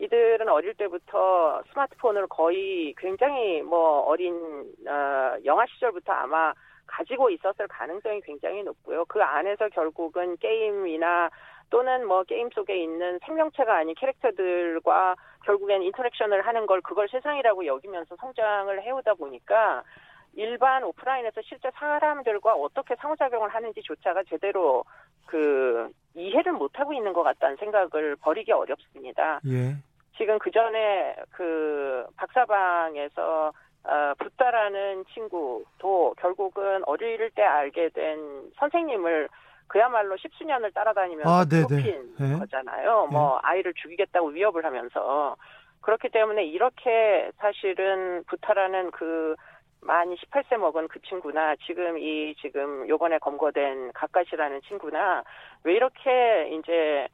이들은 0.00 0.48
어릴 0.48 0.74
때부터 0.74 1.62
스마트폰을 1.70 2.28
거의 2.28 2.94
굉장히 2.96 3.60
뭐 3.60 4.00
어린 4.00 4.34
어, 4.88 5.36
영아 5.44 5.66
시절부터 5.66 6.12
아마 6.12 6.54
가지고 6.86 7.30
있었을 7.30 7.68
가능성이 7.68 8.20
굉장히 8.22 8.62
높고요. 8.62 9.04
그 9.06 9.22
안에서 9.22 9.68
결국은 9.68 10.36
게임이나 10.38 11.30
또는 11.70 12.06
뭐 12.06 12.22
게임 12.24 12.50
속에 12.50 12.76
있는 12.82 13.18
생명체가 13.24 13.76
아닌 13.76 13.94
캐릭터들과 13.94 15.14
결국엔 15.44 15.82
인터랙션을 15.82 16.46
하는 16.46 16.66
걸 16.66 16.80
그걸 16.80 17.08
세상이라고 17.08 17.66
여기면서 17.66 18.16
성장을 18.16 18.82
해오다 18.82 19.14
보니까 19.14 19.82
일반 20.34 20.82
오프라인에서 20.84 21.42
실제 21.42 21.70
사람들과 21.74 22.54
어떻게 22.54 22.94
상호작용을 22.96 23.50
하는지조차가 23.50 24.22
제대로 24.28 24.84
그 25.26 25.90
이해를 26.14 26.52
못하고 26.52 26.92
있는 26.92 27.12
것 27.12 27.22
같다는 27.22 27.56
생각을 27.56 28.16
버리기 28.16 28.52
어렵습니다. 28.52 29.40
예, 29.46 29.76
지금 30.16 30.38
그 30.38 30.50
전에 30.50 31.16
그 31.30 32.06
박사방에서 32.16 33.52
어, 33.84 34.14
붓다라는 34.18 35.04
친구도 35.12 36.14
결국은 36.18 36.82
어릴 36.86 37.30
때 37.30 37.42
알게 37.42 37.88
된 37.90 38.52
선생님을 38.56 39.28
그야말로 39.66 40.16
십수년을 40.16 40.72
따라다니면서 40.72 41.30
아, 41.30 41.44
네네. 41.44 41.66
괴롭힌 41.68 42.14
네. 42.18 42.38
거잖아요. 42.38 43.08
뭐 43.10 43.38
아이를 43.42 43.72
죽이겠다고 43.74 44.28
위협을 44.28 44.64
하면서 44.64 45.36
그렇기 45.80 46.10
때문에 46.10 46.44
이렇게 46.44 47.30
사실은 47.38 48.24
부타라는 48.26 48.90
그 48.90 49.34
만 49.82 50.14
18세 50.14 50.56
먹은 50.56 50.88
그 50.88 51.00
친구나 51.02 51.54
지금 51.66 51.98
이 51.98 52.34
지금 52.40 52.88
요번에 52.88 53.18
검거된 53.18 53.92
가까시라는 53.92 54.60
친구나 54.62 55.24
왜 55.64 55.74
이렇게 55.74 56.50
이제 56.52 57.08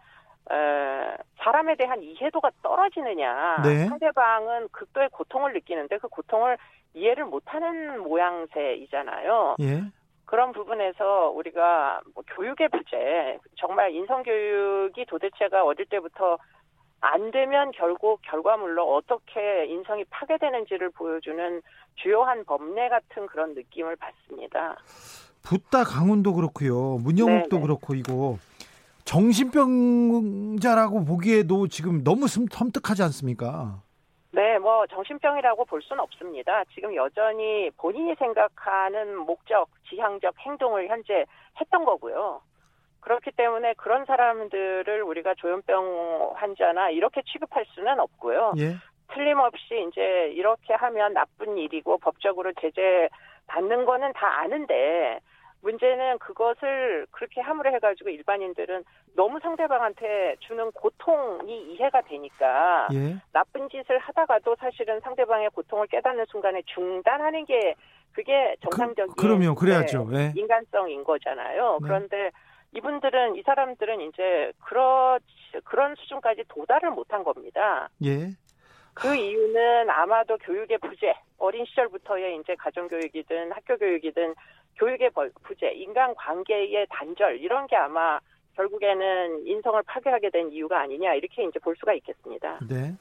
에, 0.51 1.17
사람에 1.39 1.77
대한 1.77 2.03
이해도가 2.03 2.51
떨어지느냐. 2.63 3.63
네. 3.63 3.87
상대방은 3.87 4.69
극도의 4.73 5.09
고통을 5.11 5.53
느끼는데 5.55 5.99
그 5.99 6.09
고통을 6.09 6.57
이해를 6.95 7.25
못하는 7.27 8.01
모양새이잖아요. 8.03 9.57
예, 9.61 9.83
그런 10.29 10.53
부분에서 10.53 11.31
우리가 11.31 12.03
뭐 12.14 12.23
교육의 12.37 12.69
부재, 12.69 13.38
정말 13.57 13.95
인성교육이 13.95 15.07
도대체가 15.07 15.64
어릴 15.64 15.87
때부터 15.87 16.37
안 17.01 17.31
되면 17.31 17.71
결국 17.71 18.21
결과물로 18.23 18.95
어떻게 18.95 19.64
인성이 19.67 20.05
파괴되는지를 20.11 20.91
보여주는 20.91 21.62
주요한 21.95 22.45
법례 22.45 22.91
같은 22.91 23.27
그런 23.27 23.55
느낌을 23.55 23.97
받습니다. 23.97 24.77
붓다 25.43 25.85
강훈도 25.85 26.35
그렇고요, 26.35 26.99
문영욱도 26.99 27.49
네네. 27.57 27.62
그렇고 27.62 27.95
이거 27.95 28.37
정신병자라고 29.07 31.07
보기에도 31.07 31.69
지금 31.69 32.05
너무 32.05 32.29
섬- 32.29 32.49
섬뜩하지 32.51 33.03
않습니까? 33.05 33.81
네, 34.33 34.59
뭐 34.59 34.87
정신병이라고 34.88 35.64
볼 35.64 35.81
수는 35.81 36.03
없습니다. 36.03 36.64
지금 36.75 36.95
여전히 36.95 37.71
본인이 37.79 38.14
생각하는 38.19 39.17
목적, 39.17 39.71
지향적 39.88 40.35
행동을 40.40 40.88
현재 40.88 41.24
했던 41.61 41.85
거고요. 41.85 42.40
그렇기 43.01 43.31
때문에 43.33 43.74
그런 43.74 44.05
사람들을 44.05 45.03
우리가 45.03 45.35
조현병 45.35 46.33
환자나 46.35 46.90
이렇게 46.90 47.22
취급할 47.22 47.64
수는 47.74 48.01
없고요. 48.01 48.55
예, 48.59 48.77
틀림없이 49.14 49.87
이제 49.88 50.31
이렇게 50.35 50.74
하면 50.74 51.14
나쁜 51.14 51.57
일이고 51.57 51.98
법적으로 51.98 52.53
제재 52.61 53.09
받는 53.46 53.85
거는 53.85 54.12
다 54.12 54.40
아는데 54.40 55.20
문제는 55.61 56.18
그것을 56.18 57.07
그렇게 57.11 57.40
함으로 57.40 57.73
해가지고 57.73 58.11
일반인들은 58.11 58.85
너무 59.16 59.40
상대방한테 59.40 60.37
주는 60.40 60.71
고통이 60.73 61.73
이해가 61.73 62.03
되니까 62.03 62.88
예, 62.92 63.16
나쁜 63.33 63.68
짓을 63.68 63.99
하다가도 63.99 64.57
사실은 64.57 65.01
상대방의 65.01 65.51
고통을 65.51 65.88
깨닫는 65.88 66.27
순간에 66.29 66.62
중단하는 66.66 67.44
게 67.44 67.75
그게 68.12 68.57
정상적인 68.62 69.14
그, 69.16 69.23
그럼요, 69.23 69.55
그래야죠. 69.55 70.09
네, 70.11 70.33
예. 70.37 70.40
인간성인 70.40 71.05
거잖아요. 71.05 71.79
네. 71.81 71.87
그런데 71.87 72.31
이분들은 72.73 73.37
이 73.37 73.42
사람들은 73.42 74.01
이제 74.03 74.53
그런 74.64 75.18
그런 75.64 75.94
수준까지 75.97 76.44
도달을 76.49 76.90
못한 76.90 77.25
겁니다. 77.25 77.88
예, 78.05 78.31
그 78.94 79.14
이유는 79.14 79.90
아마도 79.90 80.37
교육의 80.38 80.79
부재, 80.79 81.14
어린 81.38 81.64
시절부터의 81.66 82.37
이제 82.40 82.55
가정 82.57 82.88
교육이든 82.88 83.53
학교 83.53 83.77
교육이든 83.77 84.35
교육의 84.79 85.11
벌- 85.11 85.33
부재, 85.43 85.71
인간관계의 85.73 86.87
단절 86.91 87.38
이런 87.41 87.67
게 87.67 87.77
아마 87.77 88.19
결국에는 88.57 89.47
인성을 89.47 89.83
파괴하게 89.85 90.31
된 90.31 90.51
이유가 90.53 90.81
아니냐 90.83 91.14
이렇게 91.14 91.45
이제 91.45 91.59
볼 91.61 91.77
수가 91.79 91.95
있겠습니다. 91.95 92.59
네. 92.69 92.95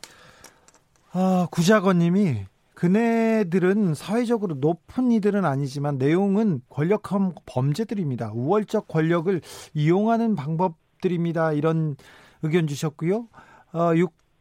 아, 1.13 1.47
구자건님이 1.51 2.45
그네들은 2.75 3.95
사회적으로 3.95 4.55
높은 4.55 5.11
이들은 5.11 5.45
아니지만 5.45 5.97
내용은 5.97 6.61
권력형 6.69 7.33
범죄들입니다. 7.47 8.31
우월적 8.35 8.87
권력을 8.87 9.41
이용하는 9.73 10.35
방법들입니다. 10.35 11.53
이런 11.53 11.95
의견 12.43 12.67
주셨고요. 12.67 13.27
어, 13.73 13.79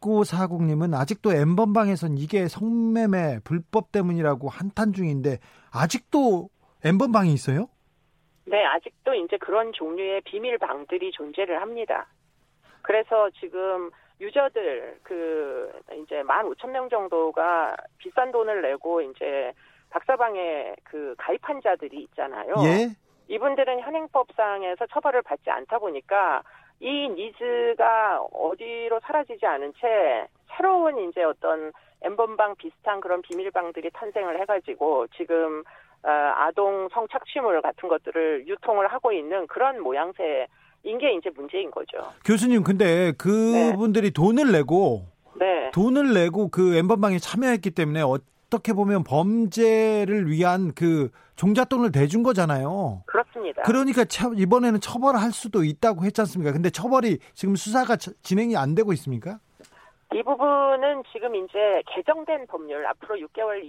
6940님은 0.01 0.95
아직도 0.95 1.33
엠번방에선 1.33 2.19
이게 2.19 2.47
성매매 2.47 3.39
불법 3.43 3.91
때문이라고 3.91 4.51
한탄 4.51 4.93
중인데 4.93 5.39
아직도 5.71 6.51
엠번방이 6.87 7.33
있어요? 7.33 7.69
네, 8.45 8.65
아직도 8.65 9.15
이제 9.15 9.37
그런 9.39 9.73
종류의 9.73 10.21
비밀 10.23 10.57
방들이 10.59 11.11
존재를 11.13 11.61
합니다. 11.61 12.07
그래서 12.83 13.29
지금 13.41 13.91
유저들 14.21 15.01
그 15.03 15.73
이제 16.03 16.23
만 16.23 16.47
오천 16.47 16.73
명 16.73 16.89
정도가 16.89 17.77
비싼 17.99 18.31
돈을 18.31 18.63
내고 18.63 19.01
이제 19.01 19.53
박사방에 19.91 20.77
그 20.85 21.15
가입한 21.19 21.61
자들이 21.63 22.03
있잖아요. 22.05 22.55
예. 22.65 22.89
이분들은 23.29 23.81
현행법상에서 23.81 24.87
처벌을 24.87 25.23
받지 25.23 25.51
않다 25.51 25.79
보니까 25.79 26.43
이 26.79 27.09
니즈가 27.09 28.21
어디로 28.33 29.01
사라지지 29.01 29.45
않은 29.45 29.73
채 29.81 30.29
새로운 30.57 31.09
이제 31.09 31.25
어떤 31.25 31.73
엠번방 32.03 32.57
비슷한 32.57 33.01
그런 33.01 33.23
비밀방들이 33.23 33.91
탄생을 33.91 34.41
해가지고 34.41 35.09
지금 35.17 35.61
어, 35.61 35.65
아동 36.03 36.89
성착취물 36.93 37.61
같은 37.63 37.89
것들을 37.89 38.47
유통을 38.49 38.87
하고 38.89 39.13
있는 39.13 39.47
그런 39.47 39.83
모양새 39.83 40.47
인 40.85 40.99
게 40.99 41.13
이제 41.15 41.31
문제인 41.35 41.71
거죠. 41.73 41.99
교수님 42.25 42.63
근데 42.63 43.11
그분들이 43.19 44.13
돈을 44.13 44.53
내고 44.53 45.07
네. 45.39 45.71
돈을 45.73 46.15
내고 46.15 46.49
그 46.49 46.77
엠번방에 46.77 47.19
참여했기 47.19 47.73
때문에 47.73 48.03
어떻게 48.03 48.73
보면 48.73 49.03
범죄를 49.03 50.31
위한 50.31 50.73
그 50.75 51.11
종잣돈을 51.35 51.91
대준 51.93 52.23
거잖아요. 52.23 53.03
그렇습니다. 53.07 53.63
그러니까 53.63 54.05
처- 54.05 54.33
이번에는 54.35 54.81
처벌할 54.81 55.33
수도 55.33 55.65
있다고 55.65 56.05
했지 56.05 56.21
않습니까? 56.23 56.53
근데 56.53 56.71
처벌이 56.71 57.19
지금 57.35 57.57
수사가 57.57 57.97
저- 57.97 58.13
진행이 58.23 58.57
안 58.57 58.75
되고 58.75 58.93
있습니까? 58.93 59.39
이 60.15 60.23
부분은 60.23 61.03
지금 61.13 61.35
이제 61.35 61.83
개정된 61.87 62.47
법률 62.47 62.87
앞으로 62.87 63.17
6개월 63.17 63.61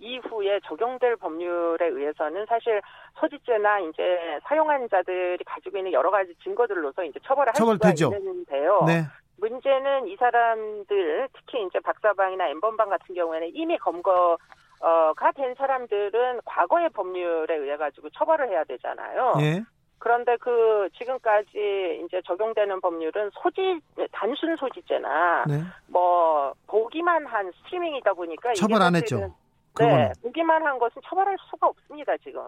이후에 0.00 0.60
적용될 0.64 1.16
법률에 1.16 1.86
의해서는 1.86 2.44
사실 2.46 2.82
소지죄나 3.20 3.78
이제 3.80 4.40
사용한 4.44 4.88
자들이 4.88 5.42
가지고 5.44 5.78
있는 5.78 5.92
여러 5.92 6.10
가지 6.10 6.34
증거들로서 6.42 7.04
이제 7.04 7.20
처벌을 7.24 7.48
할 7.48 7.54
처벌되죠. 7.54 8.06
수가 8.06 8.16
있는데요. 8.18 8.82
네. 8.84 9.04
문제는 9.38 10.08
이 10.08 10.16
사람들 10.16 11.28
특히 11.32 11.64
이제 11.64 11.78
박사방이나 11.80 12.48
엠번방 12.48 12.90
같은 12.90 13.14
경우에는 13.14 13.50
이미 13.54 13.78
검거 13.78 14.36
어가 14.80 15.32
된 15.32 15.54
사람들은 15.54 16.40
과거의 16.44 16.90
법률에 16.90 17.54
의해 17.54 17.76
가지고 17.76 18.10
처벌을 18.10 18.48
해야 18.48 18.64
되잖아요. 18.64 19.34
예. 19.40 19.62
그런데 20.00 20.36
그 20.38 20.88
지금까지 20.98 22.02
이제 22.04 22.22
적용되는 22.26 22.80
법률은 22.80 23.30
소지 23.34 23.78
단순 24.10 24.56
소지죄나 24.56 25.44
네. 25.46 25.62
뭐 25.86 26.54
보기만 26.66 27.26
한 27.26 27.52
스트리밍이다 27.52 28.14
보니까 28.14 28.54
처벌 28.54 28.82
안 28.82 28.96
했죠. 28.96 29.34
네, 29.78 30.10
보기만 30.22 30.66
한 30.66 30.78
것은 30.78 31.00
처벌할 31.04 31.36
수가 31.50 31.68
없습니다 31.68 32.16
지금. 32.24 32.42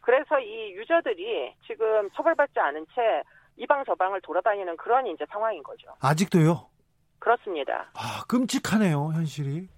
그래서 0.00 0.40
이 0.40 0.72
유저들이 0.72 1.54
지금 1.66 2.10
처벌받지 2.10 2.58
않은 2.58 2.84
채 2.94 3.22
이방 3.56 3.84
저방을 3.84 4.20
돌아다니는 4.22 4.76
그런 4.76 5.06
이제 5.06 5.24
상황인 5.30 5.62
거죠. 5.62 5.88
아직도요? 6.00 6.66
그렇습니다. 7.20 7.90
아 7.94 8.24
끔찍하네요 8.26 9.12
현실이. 9.12 9.68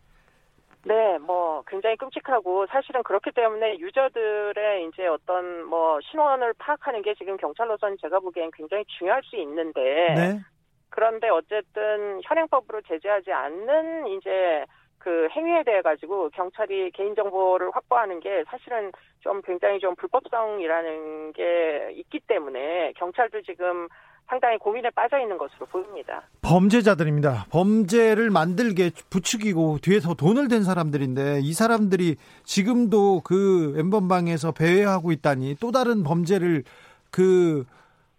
네, 0.85 1.19
뭐 1.19 1.63
굉장히 1.67 1.97
끔찍하고 1.97 2.67
사실은 2.69 3.03
그렇기 3.03 3.33
때문에 3.33 3.79
유저들의 3.79 4.87
이제 4.87 5.07
어떤 5.07 5.65
뭐 5.65 6.01
신원을 6.01 6.55
파악하는 6.59 7.03
게 7.03 7.15
지금 7.15 7.37
경찰로서는 7.37 7.99
제가 8.01 8.21
보기엔 8.21 8.51
굉장히 8.53 8.85
중요할 8.87 9.23
수 9.23 9.37
있는데 9.37 9.81
네. 10.15 10.41
그런데 10.89 11.29
어쨌든 11.29 12.21
현행법으로 12.25 12.81
제재하지 12.83 13.31
않는 13.31 14.07
이제 14.09 14.65
그 14.99 15.29
행위에 15.31 15.63
대해 15.65 15.83
가지고 15.83 16.29
경찰이 16.31 16.91
개인 16.93 17.15
정보를 17.15 17.71
확보하는 17.73 18.21
게 18.21 18.45
사실은 18.49 18.93
좀 19.21 19.41
굉장히 19.43 19.79
좀 19.81 19.95
불법성이라는 19.97 21.33
게 21.33 21.91
있기 21.95 22.21
때문에 22.21 22.93
경찰도 22.97 23.43
지금 23.43 23.89
상당히 24.31 24.57
고민에 24.59 24.89
빠져 24.91 25.19
있는 25.19 25.37
것으로 25.37 25.67
보입니다. 25.67 26.23
범죄자들입니다. 26.41 27.47
범죄를 27.51 28.31
만들게 28.31 28.93
부추기고 29.11 29.79
뒤에서 29.83 30.15
돈을 30.15 30.47
댄 30.47 30.63
사람들인데 30.63 31.41
이 31.43 31.53
사람들이 31.53 32.15
지금도 32.45 33.23
그 33.25 33.75
엠번방에서 33.77 34.53
배회하고 34.53 35.11
있다니 35.11 35.57
또 35.59 35.73
다른 35.73 36.05
범죄를 36.05 36.63
그 37.11 37.67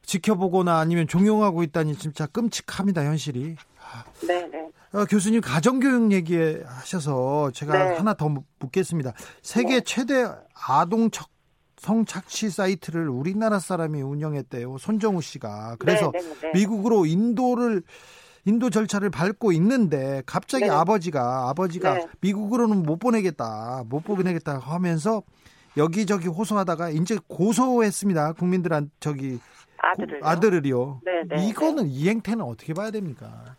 지켜보거나 0.04 0.80
아니면 0.80 1.08
종용하고 1.08 1.64
있다니 1.64 1.96
진짜 1.96 2.28
끔찍합니다 2.28 3.06
현실이. 3.06 3.56
네, 4.28 4.48
네. 4.48 4.70
어, 4.92 5.06
교수님 5.06 5.40
가정교육 5.40 6.12
얘기하셔서 6.12 7.52
제가 7.52 7.74
네. 7.74 7.96
하나 7.96 8.14
더 8.14 8.30
묻겠습니다. 8.60 9.14
세계 9.42 9.76
네. 9.76 9.82
최대 9.82 10.28
아동 10.68 11.10
척 11.10 11.31
성착취 11.82 12.52
사이트를 12.52 13.10
우리나라 13.10 13.58
사람이 13.58 14.04
운영했대요. 14.04 14.78
손정우 14.78 15.20
씨가. 15.20 15.78
그래서 15.80 16.12
네, 16.12 16.20
네, 16.20 16.36
네. 16.40 16.52
미국으로 16.54 17.08
인도를 17.08 17.82
인도 18.46 18.70
절차를 18.70 19.10
밟고 19.10 19.52
있는데 19.54 20.22
갑자기 20.28 20.66
네. 20.66 20.70
아버지가 20.70 21.50
아버지가 21.50 21.94
네. 21.96 22.08
미국으로는 22.22 22.84
못 22.84 23.00
보내겠다. 23.00 23.84
못 23.90 24.04
보내겠다 24.04 24.60
하면서 24.60 25.24
여기저기 25.76 26.28
호소하다가 26.28 26.90
이제 26.90 27.18
고소했습니다. 27.28 28.34
국민들한 28.34 28.92
저기 29.00 29.40
아들을요. 29.80 30.24
아들을요. 30.24 31.02
이거는 31.50 31.88
이 31.88 32.10
행태는 32.10 32.46
어떻게 32.46 32.76
봐야 32.76 32.92
됩니까? 32.92 33.56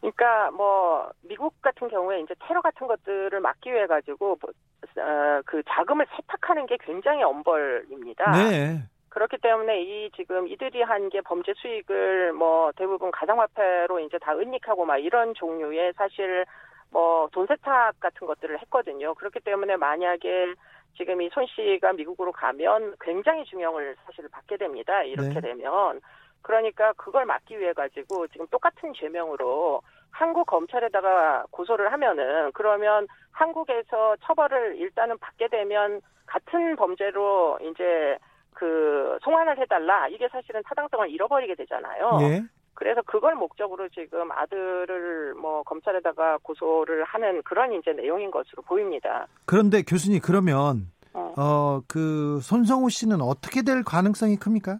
그러니까 0.00 0.52
뭐 0.52 1.10
미국 1.22 1.60
같은 1.60 1.88
경우에 1.88 2.20
이제 2.20 2.34
테러 2.46 2.60
같은 2.60 2.86
것들을 2.86 3.40
막기 3.40 3.72
위해 3.72 3.88
가지고 3.88 4.38
뭐, 4.40 4.52
어, 4.96 5.42
그 5.44 5.62
자금을 5.68 6.06
세탁하는 6.16 6.66
게 6.66 6.76
굉장히 6.80 7.22
엄벌입니다. 7.22 8.32
네. 8.32 8.82
그렇기 9.10 9.38
때문에 9.38 9.82
이 9.82 10.10
지금 10.16 10.46
이들이 10.48 10.82
한 10.82 11.08
게 11.08 11.20
범죄 11.22 11.52
수익을 11.56 12.32
뭐 12.34 12.70
대부분 12.76 13.10
가상화폐로 13.10 14.00
이제 14.00 14.18
다 14.18 14.36
은닉하고 14.36 14.84
막 14.84 14.98
이런 14.98 15.34
종류의 15.34 15.94
사실 15.96 16.44
뭐 16.90 17.28
돈 17.32 17.46
세탁 17.46 17.98
같은 18.00 18.26
것들을 18.26 18.60
했거든요. 18.62 19.14
그렇기 19.14 19.40
때문에 19.40 19.76
만약에 19.76 20.54
지금 20.96 21.20
이 21.22 21.30
손 21.32 21.46
씨가 21.46 21.92
미국으로 21.94 22.32
가면 22.32 22.94
굉장히 23.00 23.44
중형을 23.44 23.96
사실 24.04 24.28
받게 24.30 24.56
됩니다. 24.56 25.02
이렇게 25.02 25.34
네. 25.34 25.40
되면 25.40 26.00
그러니까 26.42 26.92
그걸 26.94 27.24
막기 27.26 27.58
위해 27.58 27.72
가지고 27.72 28.26
지금 28.28 28.46
똑같은 28.48 28.92
죄명으로 28.94 29.80
한국 30.10 30.46
검찰에다가 30.46 31.44
고소를 31.50 31.92
하면은 31.92 32.50
그러면 32.52 33.06
한국에서 33.32 34.16
처벌을 34.24 34.76
일단은 34.76 35.16
받게 35.18 35.48
되면 35.48 36.00
같은 36.26 36.76
범죄로 36.76 37.58
이제 37.62 38.18
그 38.54 39.18
송환을 39.22 39.58
해달라 39.58 40.08
이게 40.08 40.28
사실은 40.28 40.62
타당성을 40.64 41.10
잃어버리게 41.10 41.54
되잖아요. 41.54 42.18
예. 42.22 42.42
그래서 42.74 43.02
그걸 43.02 43.34
목적으로 43.34 43.88
지금 43.88 44.30
아들을 44.30 45.34
뭐 45.34 45.62
검찰에다가 45.64 46.38
고소를 46.42 47.04
하는 47.04 47.42
그런 47.42 47.72
이제 47.72 47.92
내용인 47.92 48.30
것으로 48.30 48.62
보입니다. 48.62 49.26
그런데 49.46 49.82
교수님 49.82 50.20
그러면 50.22 50.90
어, 51.12 51.32
어그 51.36 52.40
손성우 52.40 52.90
씨는 52.90 53.20
어떻게 53.20 53.62
될 53.62 53.82
가능성이 53.82 54.36
큽니까? 54.36 54.78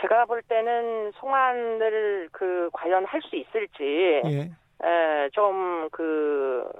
제가 0.00 0.24
볼 0.24 0.42
때는 0.42 1.12
송환을 1.12 2.28
그 2.32 2.70
과연 2.72 3.04
할 3.04 3.20
수 3.22 3.36
있을지 3.36 4.22
예. 4.24 4.50
좀그 5.32 6.70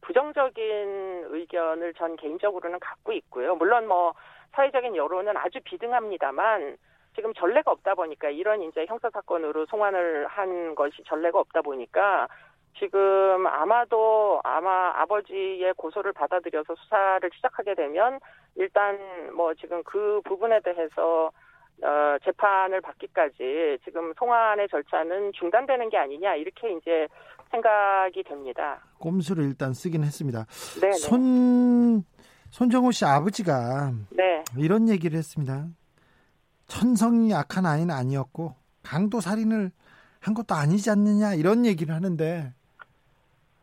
부정적인 0.00 1.26
의견을 1.28 1.94
전 1.94 2.16
개인적으로는 2.16 2.80
갖고 2.80 3.12
있고요. 3.12 3.54
물론 3.56 3.86
뭐 3.86 4.14
사회적인 4.52 4.96
여론은 4.96 5.36
아주 5.36 5.60
비등합니다만 5.62 6.78
지금 7.14 7.34
전례가 7.34 7.70
없다 7.70 7.94
보니까 7.94 8.30
이런 8.30 8.62
이제 8.62 8.86
형사 8.86 9.10
사건으로 9.10 9.66
송환을 9.66 10.26
한 10.28 10.74
것이 10.74 11.02
전례가 11.06 11.38
없다 11.38 11.62
보니까 11.62 12.28
지금 12.78 13.46
아마도 13.46 14.40
아마 14.44 14.92
아버지의 15.00 15.74
고소를 15.74 16.12
받아들여서 16.12 16.74
수사를 16.74 17.28
시작하게 17.34 17.74
되면 17.74 18.20
일단 18.54 18.98
뭐 19.34 19.54
지금 19.54 19.82
그 19.82 20.20
부분에 20.24 20.60
대해서 20.60 21.30
어, 21.82 22.16
재판을 22.24 22.80
받기까지 22.80 23.78
지금 23.84 24.12
송환의 24.18 24.68
절차는 24.68 25.32
중단되는 25.32 25.90
게 25.90 25.98
아니냐 25.98 26.34
이렇게 26.36 26.72
이제 26.72 27.08
생각이 27.50 28.22
됩니다. 28.24 28.80
꼼수를 28.98 29.44
일단 29.44 29.72
쓰긴 29.72 30.02
했습니다. 30.02 30.46
네. 30.80 30.88
네. 30.88 30.92
손 30.92 32.04
손정호 32.50 32.90
씨 32.92 33.04
아버지가 33.04 33.92
네. 34.10 34.42
이런 34.56 34.88
얘기를 34.88 35.18
했습니다. 35.18 35.66
천성이 36.66 37.30
약한 37.30 37.66
아이는 37.66 37.94
아니었고 37.94 38.54
강도 38.82 39.20
살인을 39.20 39.70
한 40.20 40.34
것도 40.34 40.54
아니지 40.54 40.90
않느냐 40.90 41.34
이런 41.34 41.66
얘기를 41.66 41.94
하는데 41.94 42.52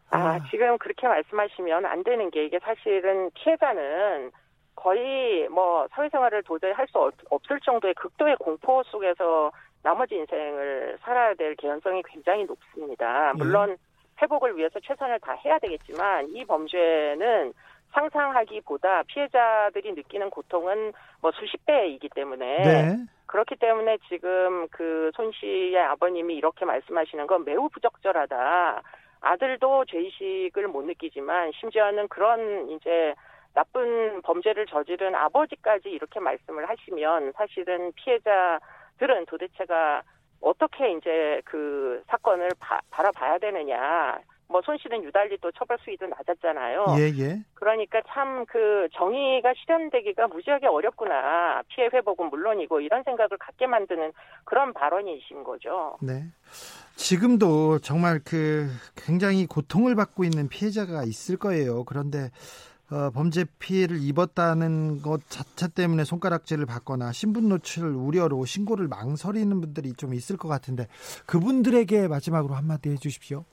아, 0.09 0.17
아 0.17 0.39
지금 0.49 0.77
그렇게 0.77 1.07
말씀하시면 1.07 1.85
안 1.85 2.03
되는 2.03 2.29
게 2.29 2.45
이게 2.45 2.59
사실은 2.59 3.31
피해자는 3.31 4.31
거의 4.75 5.47
뭐 5.49 5.87
사회생활을 5.91 6.43
도저히 6.43 6.71
할 6.71 6.87
수 6.87 7.11
없을 7.29 7.59
정도의 7.61 7.93
극도의 7.95 8.35
공포 8.37 8.83
속에서 8.83 9.51
나머지 9.83 10.15
인생을 10.15 10.97
살아야 11.01 11.33
될 11.33 11.55
개연성이 11.55 12.01
굉장히 12.05 12.45
높습니다. 12.45 13.33
물론 13.35 13.77
회복을 14.21 14.55
위해서 14.57 14.79
최선을 14.79 15.19
다 15.19 15.33
해야 15.43 15.57
되겠지만 15.59 16.29
이 16.29 16.45
범죄는 16.45 17.53
상상하기보다 17.93 19.03
피해자들이 19.07 19.93
느끼는 19.93 20.29
고통은 20.29 20.93
뭐 21.21 21.31
수십 21.31 21.63
배이기 21.65 22.09
때문에 22.09 22.61
네. 22.63 22.95
그렇기 23.27 23.55
때문에 23.55 23.97
지금 24.09 24.67
그 24.69 25.11
손 25.15 25.31
씨의 25.31 25.77
아버님이 25.77 26.35
이렇게 26.35 26.65
말씀하시는 26.65 27.27
건 27.27 27.45
매우 27.45 27.69
부적절하다. 27.69 28.81
아들도 29.21 29.85
죄의식을 29.85 30.67
못 30.67 30.83
느끼지만 30.85 31.51
심지어는 31.59 32.07
그런 32.09 32.69
이제 32.69 33.13
나쁜 33.53 34.21
범죄를 34.21 34.65
저지른 34.67 35.15
아버지까지 35.15 35.89
이렇게 35.89 36.19
말씀을 36.19 36.67
하시면 36.69 37.33
사실은 37.35 37.91
피해자들은 37.93 39.25
도대체가 39.27 40.01
어떻게 40.41 40.91
이제 40.91 41.41
그 41.45 42.03
사건을 42.07 42.49
바, 42.59 42.79
바라봐야 42.89 43.37
되느냐. 43.37 44.19
뭐 44.49 44.61
손실은 44.61 45.03
유달리 45.03 45.37
또 45.41 45.51
처벌 45.51 45.77
수위도 45.79 46.05
낮았잖아요. 46.05 46.85
예, 46.99 47.03
예. 47.17 47.39
그러니까 47.55 48.01
참 48.07 48.45
그 48.45 48.87
정의가 48.93 49.53
실현되기가 49.55 50.27
무지하게 50.27 50.67
어렵구나. 50.67 51.63
피해 51.69 51.89
회복은 51.91 52.29
물론이고 52.29 52.81
이런 52.81 53.01
생각을 53.03 53.29
갖게 53.39 53.65
만드는 53.65 54.11
그런 54.43 54.73
발언이신 54.73 55.43
거죠. 55.43 55.97
네. 56.01 56.25
지금도 56.95 57.79
정말 57.79 58.19
그 58.23 58.67
굉장히 58.95 59.47
고통을 59.47 59.95
받고 59.95 60.23
있는 60.23 60.49
피해자가 60.49 61.03
있을 61.03 61.37
거예요. 61.37 61.83
그런데 61.85 62.29
어, 62.93 63.09
범죄 63.09 63.43
피해를 63.57 63.97
입었다는 63.99 65.01
것 65.01 65.27
자체 65.27 65.67
때문에 65.73 66.03
손가락질을 66.03 66.67
받거나 66.67 67.11
신분 67.11 67.49
노출 67.49 67.87
우려로 67.87 68.45
신고를 68.45 68.87
망설이는 68.87 69.61
분들이 69.61 69.93
좀 69.93 70.13
있을 70.13 70.37
것 70.37 70.47
같은데 70.47 70.85
그분들에게 71.25 72.07
마지막으로 72.07 72.53
한마디 72.53 72.91
해주십시오. 72.91 73.45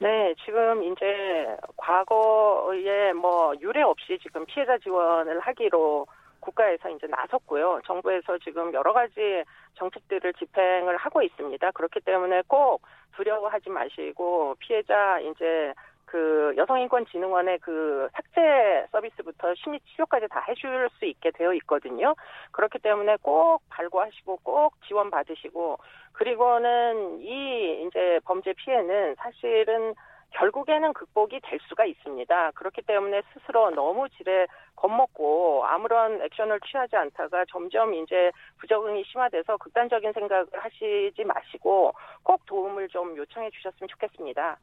네, 0.00 0.34
지금 0.44 0.82
이제 0.82 1.56
과거에 1.76 3.12
뭐 3.12 3.54
유례 3.60 3.80
없이 3.82 4.18
지금 4.20 4.44
피해자 4.44 4.76
지원을 4.78 5.38
하기로 5.38 6.06
국가에서 6.40 6.90
이제 6.90 7.06
나섰고요. 7.06 7.80
정부에서 7.86 8.38
지금 8.38 8.74
여러 8.74 8.92
가지 8.92 9.44
정책들을 9.74 10.34
집행을 10.34 10.96
하고 10.96 11.22
있습니다. 11.22 11.70
그렇기 11.70 12.00
때문에 12.00 12.42
꼭 12.48 12.82
두려워하지 13.16 13.70
마시고 13.70 14.56
피해자 14.58 15.20
이제 15.20 15.72
그 16.14 16.54
여성인권진흥원의 16.56 17.58
그 17.58 18.08
삭제 18.12 18.86
서비스부터 18.92 19.52
심리 19.56 19.80
치료까지 19.80 20.28
다 20.28 20.44
해줄 20.46 20.88
수 20.96 21.06
있게 21.06 21.32
되어 21.32 21.52
있거든요. 21.54 22.14
그렇기 22.52 22.78
때문에 22.78 23.16
꼭 23.20 23.62
발고하시고 23.68 24.38
꼭 24.44 24.74
지원 24.86 25.10
받으시고 25.10 25.78
그리고는 26.12 27.20
이 27.20 27.84
이제 27.84 28.20
범죄 28.24 28.52
피해는 28.52 29.16
사실은 29.16 29.96
결국에는 30.30 30.92
극복이 30.92 31.40
될 31.42 31.58
수가 31.68 31.84
있습니다. 31.84 32.52
그렇기 32.52 32.82
때문에 32.82 33.22
스스로 33.32 33.70
너무 33.70 34.08
지레 34.10 34.46
겁먹고 34.76 35.64
아무런 35.66 36.22
액션을 36.22 36.60
취하지 36.60 36.94
않다가 36.94 37.44
점점 37.50 37.92
이제 37.92 38.30
부적응이 38.58 39.02
심화돼서 39.02 39.56
극단적인 39.56 40.12
생각을 40.12 40.46
하시지 40.52 41.24
마시고 41.24 41.92
꼭 42.22 42.46
도움을 42.46 42.86
좀 42.88 43.16
요청해 43.16 43.50
주셨으면 43.50 43.88
좋겠습니다. 43.88 44.58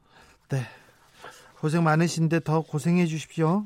네. 0.50 0.81
고생 1.60 1.84
많으신데 1.84 2.40
더 2.40 2.62
고생해 2.62 3.06
주십시오. 3.06 3.64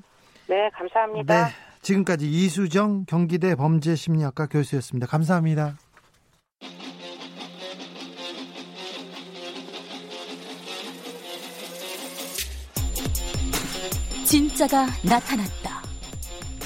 네, 0.49 0.71
감사합니다. 0.75 1.47
네. 1.47 1.53
지금까지 1.83 2.29
이수정 2.29 3.05
경기대 3.07 3.55
범죄심리학과 3.55 4.47
교수였습니다. 4.47 5.07
감사합니다. 5.07 5.77
진짜가 14.27 14.87
나타났다. 15.09 15.83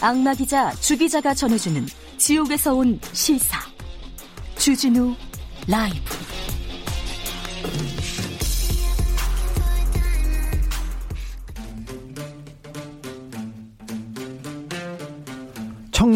악마 0.00 0.32
기자 0.32 0.72
주 0.76 0.96
기자가 0.96 1.34
전해주는 1.34 1.84
지옥에서 2.16 2.74
온 2.74 2.98
실사. 3.12 3.58
주진우 4.56 5.14
라이브. 5.68 6.19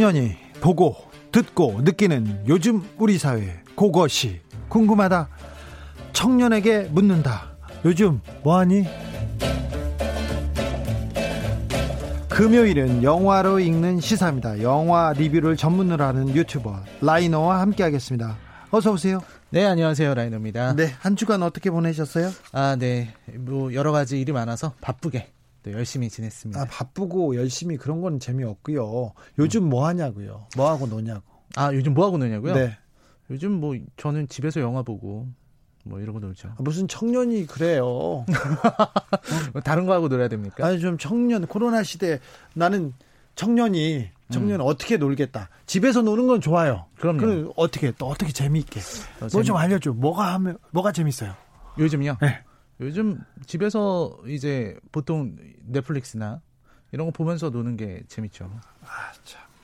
청년이 0.05 0.37
보고 0.61 0.97
듣고 1.33 1.81
느끼는 1.81 2.45
요즘 2.47 2.83
우리 2.99 3.17
사회 3.17 3.63
그것이 3.75 4.43
궁금하다. 4.69 5.31
청년에게 6.13 6.91
묻는다. 6.93 7.57
요즘 7.87 8.21
뭐하니? 8.43 8.85
금요일은 12.29 13.03
영화로 13.03 13.61
읽는 13.61 14.01
시사입니다. 14.01 14.61
영화 14.61 15.15
리뷰를 15.15 15.57
전문으로 15.57 16.05
하는 16.05 16.37
유튜버 16.37 16.81
라이너와 17.01 17.63
함께하겠습니다. 17.63 18.37
어서 18.73 18.93
오세요. 18.93 19.21
네, 19.49 19.65
안녕하세요. 19.65 20.13
라이너입니다. 20.13 20.75
네, 20.75 20.93
한 20.99 21.17
주간 21.17 21.43
어떻게 21.43 21.71
보내셨어요? 21.71 22.31
아, 22.53 22.77
네. 22.79 23.15
뭐 23.39 23.73
여러 23.73 23.91
가지 23.91 24.21
일이 24.21 24.33
많아서 24.33 24.75
바쁘게 24.83 25.34
또 25.65 25.73
열심히 25.73 26.09
지냈습니다. 26.11 26.61
아, 26.61 26.65
바쁘고 26.67 27.37
열심히 27.37 27.77
그런 27.77 28.01
건 28.03 28.21
재미없고요. 28.21 29.13
요즘 29.39 29.65
뭐 29.69 29.87
하냐고요? 29.87 30.47
뭐 30.57 30.71
하고 30.71 30.87
노냐고. 30.87 31.23
아, 31.57 31.73
요즘 31.73 31.95
뭐 31.95 32.07
하고 32.07 32.19
노냐고요? 32.19 32.55
네. 32.55 32.77
요즘 33.31 33.53
뭐 33.53 33.75
저는 33.97 34.29
집에서 34.29 34.61
영화 34.61 34.83
보고 34.83 35.27
뭐 35.85 36.01
이러고 36.01 36.21
놀죠. 36.21 36.49
아, 36.49 36.57
무슨 36.59 36.87
청년이 36.87 37.47
그래요. 37.47 38.27
다른 39.65 39.87
거 39.87 39.95
하고 39.95 40.09
놀아야 40.09 40.29
됩니까? 40.29 40.67
아니 40.67 40.79
좀 40.81 40.99
청년 40.99 41.47
코로나 41.47 41.83
시대 41.83 42.21
나는 42.55 42.93
청년이 43.35 44.11
청년 44.31 44.61
은 44.61 44.67
어떻게 44.67 44.97
놀겠다. 44.99 45.49
집에서 45.67 46.03
노는 46.03 46.27
건 46.27 46.41
좋아요. 46.41 46.87
그럼요. 46.99 47.19
그럼 47.19 47.53
어떻게 47.57 47.91
또 47.93 48.07
어떻게 48.09 48.33
재미있게. 48.33 48.81
어, 48.81 49.21
뭐좀 49.21 49.43
재미- 49.45 49.59
알려줘. 49.59 49.93
뭐가 49.93 50.35
하면 50.35 50.59
뭐가 50.73 50.93
재밌어요? 50.93 51.35
요즘요? 51.79 52.19
네. 52.21 52.43
요즘 52.81 53.21
집에서 53.47 54.19
이제 54.27 54.79
보통 54.91 55.37
넷플릭스나 55.63 56.41
이런 56.93 57.07
거 57.07 57.13
보면서 57.13 57.51
노는 57.51 57.77
게 57.77 58.03
재밌죠. 58.09 58.51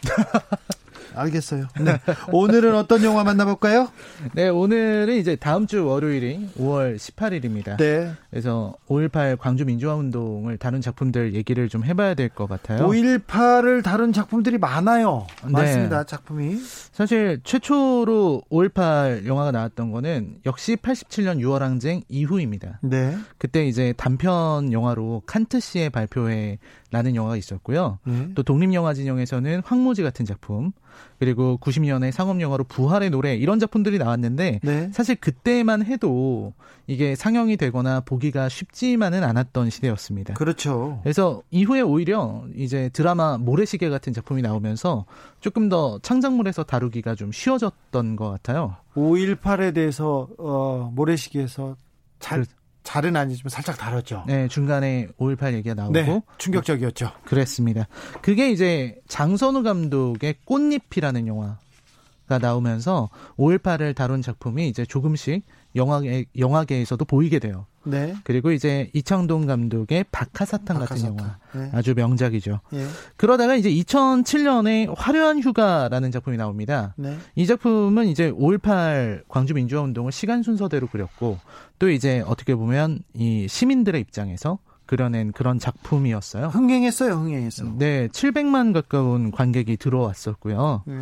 알겠어요. 1.14 1.66
네. 1.80 1.98
오늘은 2.32 2.74
어떤 2.74 3.02
영화 3.04 3.24
만나볼까요? 3.24 3.88
네, 4.34 4.48
오늘은 4.48 5.16
이제 5.16 5.36
다음 5.36 5.66
주 5.66 5.84
월요일이 5.86 6.48
5월 6.58 6.96
18일입니다. 6.96 7.76
네. 7.76 8.12
그래서 8.30 8.74
5.18 8.88 9.38
광주 9.38 9.64
민주화 9.64 9.94
운동을 9.94 10.58
다룬 10.58 10.80
작품들 10.80 11.34
얘기를 11.34 11.68
좀 11.68 11.84
해봐야 11.84 12.14
될 12.14 12.28
것 12.30 12.48
같아요. 12.48 12.86
5.18을 12.86 13.82
다룬 13.82 14.12
작품들이 14.12 14.58
많아요. 14.58 15.26
네. 15.44 15.50
많습니다. 15.50 16.04
작품이. 16.04 16.58
사실 16.92 17.40
최초로 17.42 18.42
5.18 18.50 19.26
영화가 19.26 19.50
나왔던 19.50 19.90
거는 19.90 20.36
역시 20.46 20.76
87년 20.76 21.38
6월 21.40 21.58
항쟁 21.60 22.02
이후입니다. 22.08 22.78
네. 22.82 23.16
그때 23.38 23.66
이제 23.66 23.92
단편 23.96 24.72
영화로 24.72 25.22
칸트 25.26 25.60
씨의 25.60 25.90
발표회 25.90 26.58
라는 26.92 27.14
영화가 27.14 27.36
있었고요. 27.36 27.98
네. 28.04 28.28
또 28.34 28.42
독립영화 28.42 28.94
진영에서는 28.94 29.62
황무지 29.64 30.02
같은 30.02 30.24
작품, 30.24 30.72
그리고 31.18 31.56
90년에 31.62 32.10
상업영화로 32.10 32.64
부활의 32.64 33.10
노래 33.10 33.36
이런 33.36 33.58
작품들이 33.60 33.98
나왔는데 33.98 34.60
네. 34.62 34.90
사실 34.92 35.14
그때만 35.14 35.84
해도 35.84 36.52
이게 36.88 37.14
상영이 37.14 37.56
되거나 37.58 38.00
보기가 38.00 38.48
쉽지만은 38.48 39.22
않았던 39.22 39.70
시대였습니다. 39.70 40.34
그렇죠. 40.34 40.98
그래서 41.04 41.42
이후에 41.50 41.80
오히려 41.80 42.44
이제 42.56 42.88
드라마 42.92 43.38
모래시계 43.38 43.88
같은 43.88 44.12
작품이 44.12 44.42
나오면서 44.42 45.04
조금 45.40 45.68
더 45.68 46.00
창작물에서 46.02 46.64
다루기가 46.64 47.14
좀 47.14 47.30
쉬워졌던 47.30 48.16
것 48.16 48.28
같아요. 48.30 48.76
5.18에 48.96 49.72
대해서 49.74 50.28
어, 50.38 50.90
모래시계에서 50.94 51.76
잘 52.18 52.40
그- 52.40 52.59
잘은 52.82 53.16
아니지만 53.16 53.50
살짝 53.50 53.76
다뤘죠. 53.78 54.24
네, 54.26 54.48
중간에 54.48 55.08
5.18 55.18 55.54
얘기가 55.54 55.74
나오고 55.74 55.92
네. 55.92 56.20
충격적이었죠. 56.38 57.12
그랬습니다. 57.24 57.86
그게 58.22 58.50
이제 58.50 58.96
장선우 59.08 59.62
감독의 59.62 60.36
꽃잎이라는 60.44 61.26
영화가 61.26 62.38
나오면서 62.40 63.10
5.18을 63.36 63.94
다룬 63.94 64.22
작품이 64.22 64.68
이제 64.68 64.84
조금씩 64.84 65.44
영화계, 65.76 66.26
영화계에서도 66.36 67.04
보이게 67.04 67.38
돼요. 67.38 67.66
네. 67.84 68.14
그리고 68.24 68.52
이제 68.52 68.90
이창동 68.92 69.46
감독의 69.46 70.04
박하사탕 70.12 70.78
같은 70.78 70.96
박하사탕. 70.96 71.18
영화. 71.18 71.38
네. 71.54 71.70
아주 71.72 71.94
명작이죠. 71.94 72.60
예. 72.74 72.86
그러다가 73.16 73.54
이제 73.56 73.70
2007년에 73.70 74.92
화려한 74.96 75.40
휴가라는 75.40 76.10
작품이 76.10 76.36
나옵니다. 76.36 76.94
네. 76.96 77.16
이 77.36 77.46
작품은 77.46 78.08
이제 78.08 78.30
5.18 78.30 79.22
광주 79.28 79.54
민주화 79.54 79.82
운동을 79.82 80.12
시간 80.12 80.42
순서대로 80.42 80.88
그렸고 80.88 81.38
또 81.78 81.88
이제 81.88 82.22
어떻게 82.26 82.54
보면 82.54 83.00
이 83.14 83.46
시민들의 83.48 84.00
입장에서 84.00 84.58
그려낸 84.90 85.30
그런 85.30 85.60
작품이었어요. 85.60 86.48
흥행했어요. 86.48 87.12
흥행했어. 87.12 87.62
네, 87.78 88.08
700만 88.08 88.74
가까운 88.74 89.30
관객이 89.30 89.76
들어왔었고요. 89.76 90.82
네. 90.84 90.94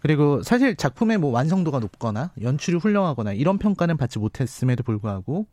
그리고 0.00 0.42
사실 0.42 0.74
작품의 0.74 1.18
뭐 1.18 1.30
완성도가 1.30 1.78
높거나 1.78 2.32
연출이 2.42 2.76
훌륭하거나 2.76 3.34
이런 3.34 3.58
평가는 3.58 3.96
받지 3.98 4.18
못했음에도 4.18 4.82
불구하고 4.82 5.46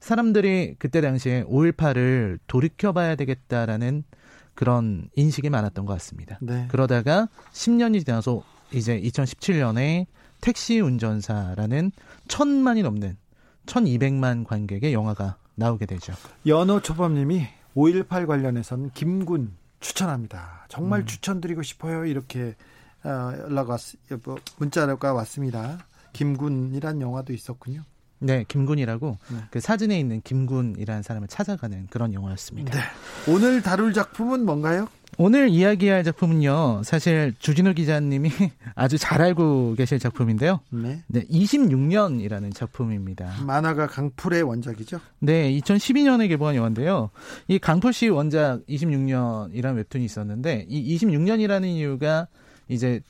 사람들이 0.00 0.74
그때 0.78 1.00
당시에 1.00 1.44
5.18을 1.44 2.40
돌이켜봐야 2.46 3.14
되겠다라는 3.14 4.04
그런 4.52 5.08
인식이 5.16 5.48
많았던 5.48 5.86
것 5.86 5.94
같습니다. 5.94 6.38
네. 6.42 6.66
그러다가 6.68 7.30
10년이 7.54 8.04
지나서 8.04 8.42
이제 8.70 9.00
2017년에 9.00 10.04
택시 10.42 10.78
운전사라는 10.78 11.92
천만이 12.28 12.82
넘는 12.82 13.16
1200만 13.64 14.44
관객의 14.44 14.92
영화가 14.92 15.38
나오게 15.60 15.86
되죠. 15.86 16.14
연호 16.46 16.80
초밥님이 16.80 17.46
5.18 17.76 18.26
관련해서는 18.26 18.90
김군 18.94 19.52
추천합니다. 19.78 20.66
정말 20.68 21.00
음. 21.00 21.06
추천드리고 21.06 21.62
싶어요. 21.62 22.04
이렇게 22.06 22.56
어, 23.04 23.32
연락 23.44 23.70
왔, 23.70 23.80
뭐, 24.24 24.36
문자가 24.58 25.12
왔습니다. 25.12 25.86
김군이란 26.12 27.00
영화도 27.00 27.32
있었군요. 27.32 27.84
네, 28.18 28.44
김군이라고 28.48 29.18
네. 29.30 29.36
그 29.50 29.60
사진에 29.60 29.98
있는 29.98 30.20
김군이라는 30.22 31.02
사람을 31.02 31.28
찾아가는 31.28 31.86
그런 31.88 32.12
영화였습니다. 32.12 32.76
네. 32.76 33.32
오늘 33.32 33.62
다룰 33.62 33.94
작품은 33.94 34.44
뭔가요? 34.44 34.88
오늘 35.22 35.50
이야기할 35.50 36.02
작품은요. 36.02 36.80
사실 36.82 37.34
주진우 37.38 37.74
기자님이 37.74 38.30
아주 38.74 38.96
잘 38.96 39.20
알고 39.20 39.74
계실 39.74 39.98
작품인데요. 39.98 40.60
네. 40.70 41.02
네, 41.08 41.26
26년이라는 41.26 42.54
작품입니다. 42.54 43.30
만화가 43.44 43.86
강풀의 43.88 44.42
원작이죠. 44.42 44.98
네, 45.18 45.52
2012년에 45.58 46.26
개봉한 46.26 46.56
영화인데요. 46.56 47.10
이 47.48 47.58
강풀 47.58 47.92
씨 47.92 48.08
원작 48.08 48.64
26년이라는 48.66 49.76
웹툰이 49.76 50.06
있었는데 50.06 50.64
이 50.70 50.96
26년이라는 50.96 51.66
이유가 51.66 52.26
이제 52.68 53.02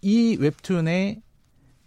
이 0.00 0.36
웹툰의 0.40 1.22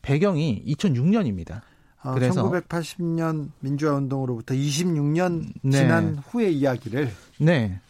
배경이 0.02 0.64
2006년입니다. 0.68 1.64
어, 2.02 2.14
그래서 2.14 2.50
1980년 2.50 3.50
민주화 3.60 3.96
운동으로부터 3.96 4.54
26년 4.54 5.52
네. 5.64 5.72
지난 5.72 6.16
후의 6.16 6.56
이야기를 6.56 7.10
네. 7.40 7.82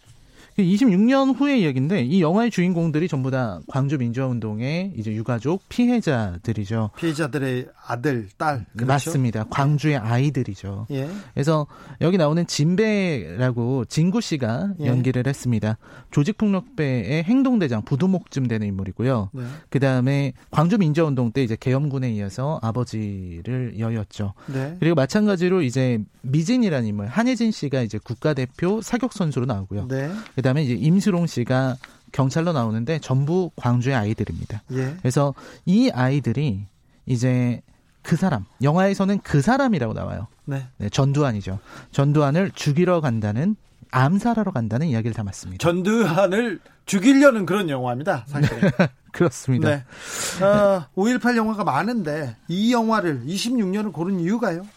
26년 0.63 1.37
후의 1.37 1.61
이야기인데 1.61 2.03
이 2.03 2.21
영화의 2.21 2.49
주인공들이 2.49 3.07
전부 3.07 3.29
다 3.29 3.59
광주 3.67 3.97
민주화 3.97 4.27
운동의 4.27 4.93
이제 4.95 5.11
유가족 5.11 5.63
피해자들이죠. 5.69 6.91
피해자들의 6.97 7.67
아들, 7.87 8.27
딸 8.37 8.65
그렇죠? 8.73 8.85
맞습니다. 8.87 9.45
광주의 9.49 9.95
아이들이죠. 9.95 10.87
예. 10.91 11.09
그래서 11.33 11.67
여기 12.01 12.17
나오는 12.17 12.45
진배라고 12.45 13.85
진구 13.85 14.21
씨가 14.21 14.73
예. 14.81 14.87
연기를 14.87 15.27
했습니다. 15.27 15.77
조직폭력배의 16.11 17.23
행동대장 17.23 17.83
부두목쯤 17.83 18.47
되는 18.47 18.67
인물이고요. 18.67 19.29
네. 19.33 19.43
그 19.69 19.79
다음에 19.79 20.33
광주 20.51 20.77
민주화운동 20.77 21.31
때 21.31 21.43
이제 21.43 21.55
계엄군에 21.59 22.11
이어서 22.13 22.59
아버지를 22.63 23.75
여였죠. 23.77 24.33
네. 24.47 24.75
그리고 24.79 24.95
마찬가지로 24.95 25.61
이제 25.61 25.99
미진이라는 26.21 26.87
인물 26.87 27.07
한혜진 27.07 27.51
씨가 27.51 27.81
이제 27.81 27.99
국가대표 28.03 28.81
사격 28.81 29.13
선수로 29.13 29.45
나오고요. 29.45 29.87
네. 29.87 30.11
그 30.35 30.41
다음에 30.41 30.63
이제 30.63 30.73
임수롱 30.73 31.27
씨가 31.27 31.77
경찰로 32.11 32.53
나오는데 32.53 32.99
전부 32.99 33.51
광주의 33.55 33.95
아이들입니다. 33.95 34.63
예. 34.71 34.95
그래서 34.99 35.33
이 35.65 35.91
아이들이 35.91 36.65
이제 37.05 37.61
그 38.05 38.15
사람 38.15 38.45
영화에서는 38.61 39.19
그 39.23 39.41
사람이라고 39.41 39.93
나와요. 39.93 40.27
네. 40.45 40.67
네, 40.77 40.89
전두환이죠. 40.89 41.59
전두환을 41.91 42.51
죽이러 42.51 43.01
간다는 43.01 43.55
암살하러 43.91 44.51
간다는 44.51 44.87
이야기를 44.87 45.13
담았습니다. 45.13 45.61
전두환을 45.61 46.59
죽이려는 46.85 47.45
그런 47.45 47.69
영화입니다. 47.69 48.25
사실. 48.27 48.49
그렇습니다. 49.11 49.69
네. 49.69 50.45
어, 50.45 50.85
5.18 50.95 51.37
영화가 51.37 51.63
많은데 51.63 52.35
이 52.47 52.73
영화를 52.73 53.23
26년을 53.25 53.91
고른 53.93 54.19
이유가요? 54.19 54.67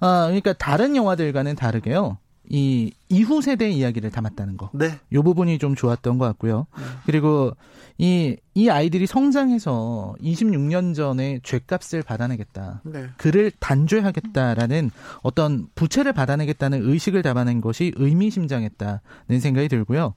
아, 0.00 0.24
그러니까 0.26 0.54
다른 0.54 0.96
영화들과는 0.96 1.54
다르게요. 1.54 2.18
이 2.48 2.92
이후 3.08 3.42
세대 3.42 3.70
이야기를 3.70 4.10
담았다는 4.10 4.56
거. 4.56 4.70
네. 4.72 4.98
요 5.12 5.22
부분이 5.22 5.58
좀 5.58 5.74
좋았던 5.76 6.18
것 6.18 6.24
같고요. 6.24 6.66
그리고 7.06 7.52
이, 7.98 8.36
이 8.54 8.68
아이들이 8.68 9.06
성장해서 9.06 10.14
26년 10.22 10.94
전에 10.94 11.40
죄값을 11.42 12.02
받아내겠다. 12.02 12.82
네. 12.84 13.06
그를 13.16 13.50
단죄하겠다라는 13.58 14.90
어떤 15.22 15.66
부채를 15.74 16.12
받아내겠다는 16.12 16.88
의식을 16.88 17.22
담아낸 17.22 17.60
것이 17.60 17.92
의미심장했다는 17.96 19.40
생각이 19.40 19.68
들고요. 19.68 20.14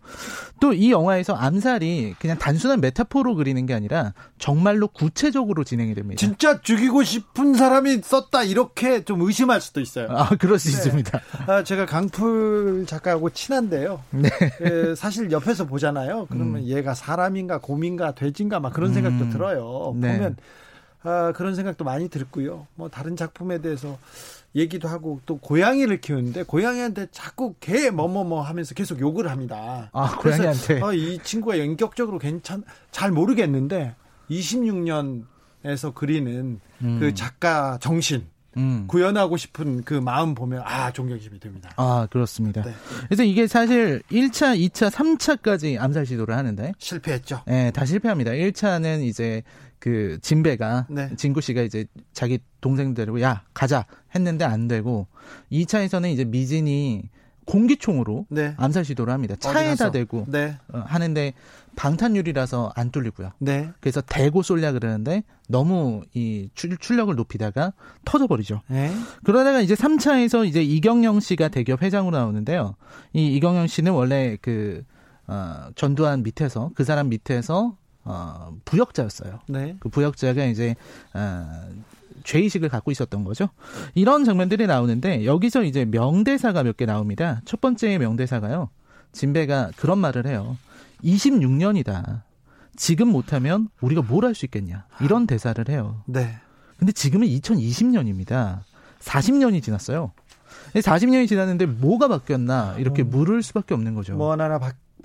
또 0.59 0.75
이 0.75 0.91
영화에서 0.91 1.33
암살이 1.33 2.15
그냥 2.19 2.38
단순한 2.38 2.81
메타포로 2.81 3.36
그리는 3.36 3.65
게 3.65 3.73
아니라 3.73 4.13
정말로 4.38 4.88
구체적으로 4.89 5.63
진행이 5.63 5.95
됩니다. 5.95 6.19
진짜 6.19 6.59
죽이고 6.61 7.03
싶은 7.03 7.53
사람이 7.53 8.01
썼다 8.03 8.43
이렇게 8.43 9.05
좀 9.05 9.21
의심할 9.21 9.61
수도 9.61 9.79
있어요. 9.79 10.07
아, 10.09 10.29
그럴 10.38 10.59
수 10.59 10.69
네. 10.69 10.73
있습니다. 10.73 11.21
아, 11.47 11.63
제가 11.63 11.86
강풀 11.86 12.86
작가하고 12.88 13.29
친한데요. 13.29 14.03
네. 14.11 14.27
에, 14.61 14.95
사실 14.95 15.31
옆에서 15.31 15.65
보잖아요. 15.65 16.27
그러면 16.29 16.65
얘가 16.67 16.93
사람인가 16.93 17.59
곰인가 17.59 18.13
돼 18.13 18.24
지인가 18.32 18.59
막 18.59 18.73
그런 18.73 18.93
생각도 18.93 19.26
음. 19.26 19.30
들어요. 19.32 19.93
네. 19.97 20.17
보면 20.17 20.38
아, 21.03 21.32
그런 21.36 21.53
생각도 21.53 21.84
많이 21.84 22.09
들고요. 22.09 22.67
뭐 22.76 22.89
다른 22.89 23.15
작품에 23.15 23.61
대해서 23.61 23.97
얘기도 24.55 24.88
하고 24.88 25.19
또 25.26 25.38
고양이를 25.38 26.01
키우는데 26.01 26.43
고양이한테 26.43 27.07
자꾸 27.11 27.53
개 27.59 27.91
뭐뭐뭐 27.91 28.41
하면서 28.41 28.73
계속 28.73 28.99
욕을 28.99 29.30
합니다. 29.30 29.89
아, 29.93 30.17
고양이한테. 30.17 30.82
어, 30.82 30.93
이 30.93 31.19
친구가 31.21 31.55
인격적으로 31.55 32.17
괜찮 32.17 32.63
잘 32.91 33.11
모르겠는데 33.11 33.95
26년에서 34.32 35.93
그리는 35.93 36.59
음. 36.82 36.99
그 36.99 37.13
작가 37.13 37.78
정신 37.80 38.26
음. 38.57 38.85
구현하고 38.87 39.37
싶은 39.37 39.83
그 39.83 39.93
마음 39.93 40.35
보면 40.35 40.61
아 40.65 40.91
존경심이 40.91 41.39
됩니다. 41.39 41.71
아, 41.75 42.07
그렇습니다. 42.09 42.63
네. 42.63 42.73
그래서 43.05 43.23
이게 43.23 43.47
사실 43.47 44.01
1차, 44.11 44.57
2차, 44.57 44.89
3차까지 44.89 45.79
암살 45.79 46.05
시도를 46.05 46.35
하는데 46.35 46.73
실패했죠. 46.77 47.43
예, 47.49 47.71
다 47.73 47.85
실패합니다. 47.85 48.31
1차는 48.31 49.03
이제 49.03 49.43
그 49.79 50.17
진배가 50.21 50.87
네. 50.89 51.09
진구 51.15 51.41
씨가 51.41 51.61
이제 51.61 51.85
자기 52.13 52.39
동생 52.61 52.93
데리고 52.93 53.21
야 53.21 53.43
가자 53.53 53.85
했는데 54.15 54.45
안 54.45 54.67
되고 54.67 55.07
2차에서는 55.51 56.11
이제 56.11 56.25
미진이 56.25 57.09
공기총으로 57.45 58.25
네. 58.29 58.55
암살 58.57 58.85
시도를 58.85 59.13
합니다. 59.13 59.35
차에다? 59.35 59.91
대고 59.91 60.25
네. 60.27 60.57
어, 60.73 60.79
하는데 60.85 61.33
방탄유리라서 61.76 62.71
안 62.76 62.91
뚫리고요. 62.91 63.32
네. 63.39 63.69
그래서 63.80 64.01
대고 64.01 64.41
쏠려 64.43 64.71
그러는데 64.71 65.23
너무 65.47 66.01
이 66.13 66.49
출, 66.55 66.78
출력을 66.78 67.13
높이다가 67.15 67.73
터져버리죠. 68.05 68.61
네. 68.67 68.91
그러다가 69.23 69.61
이제 69.61 69.76
3차에서 69.76 70.45
이제 70.47 70.63
이경영 70.63 71.19
씨가 71.19 71.49
대기업 71.49 71.82
회장으로 71.82 72.17
나오는데요. 72.17 72.76
이 73.13 73.28
이경영 73.36 73.67
씨는 73.67 73.91
원래 73.91 74.38
그, 74.41 74.84
어, 75.28 75.67
전두환 75.76 76.23
밑에서, 76.23 76.71
그 76.76 76.84
사람 76.84 77.09
밑에서, 77.09 77.76
어, 78.03 78.57
부역자였어요. 78.65 79.39
네. 79.47 79.76
그 79.80 79.89
부역자가 79.89 80.45
이제, 80.45 80.76
어, 81.13 81.47
죄의식을 82.23 82.69
갖고 82.69 82.91
있었던 82.91 83.23
거죠. 83.23 83.49
이런 83.93 84.23
장면들이 84.23 84.65
나오는데, 84.67 85.26
여기서 85.26 85.63
이제 85.63 85.86
명대사가 85.86 86.63
몇 86.63 86.78
개 86.78 86.86
나옵니다. 86.86 87.41
첫 87.45 87.61
번째 87.61 87.97
명대사가요. 87.97 88.69
진배가 89.11 89.71
그런 89.78 89.99
말을 89.99 90.28
해요. 90.28 90.57
26년이다. 91.05 92.23
지금 92.75 93.07
못하면 93.09 93.69
우리가 93.81 94.01
뭘 94.01 94.25
할 94.25 94.35
수 94.35 94.45
있겠냐. 94.45 94.85
이런 95.01 95.27
대사를 95.27 95.63
해요. 95.69 96.01
네. 96.07 96.37
근데 96.77 96.91
지금은 96.91 97.27
2020년입니다. 97.27 98.59
40년이 98.99 99.63
지났어요. 99.63 100.11
40년이 100.73 101.27
지났는데 101.27 101.65
뭐가 101.67 102.07
바뀌었나 102.07 102.75
이렇게 102.77 103.03
물을 103.03 103.41
수밖에 103.43 103.73
없는 103.73 103.93
거죠. 103.95 104.15
뭐 104.15 104.31
하나 104.31 104.49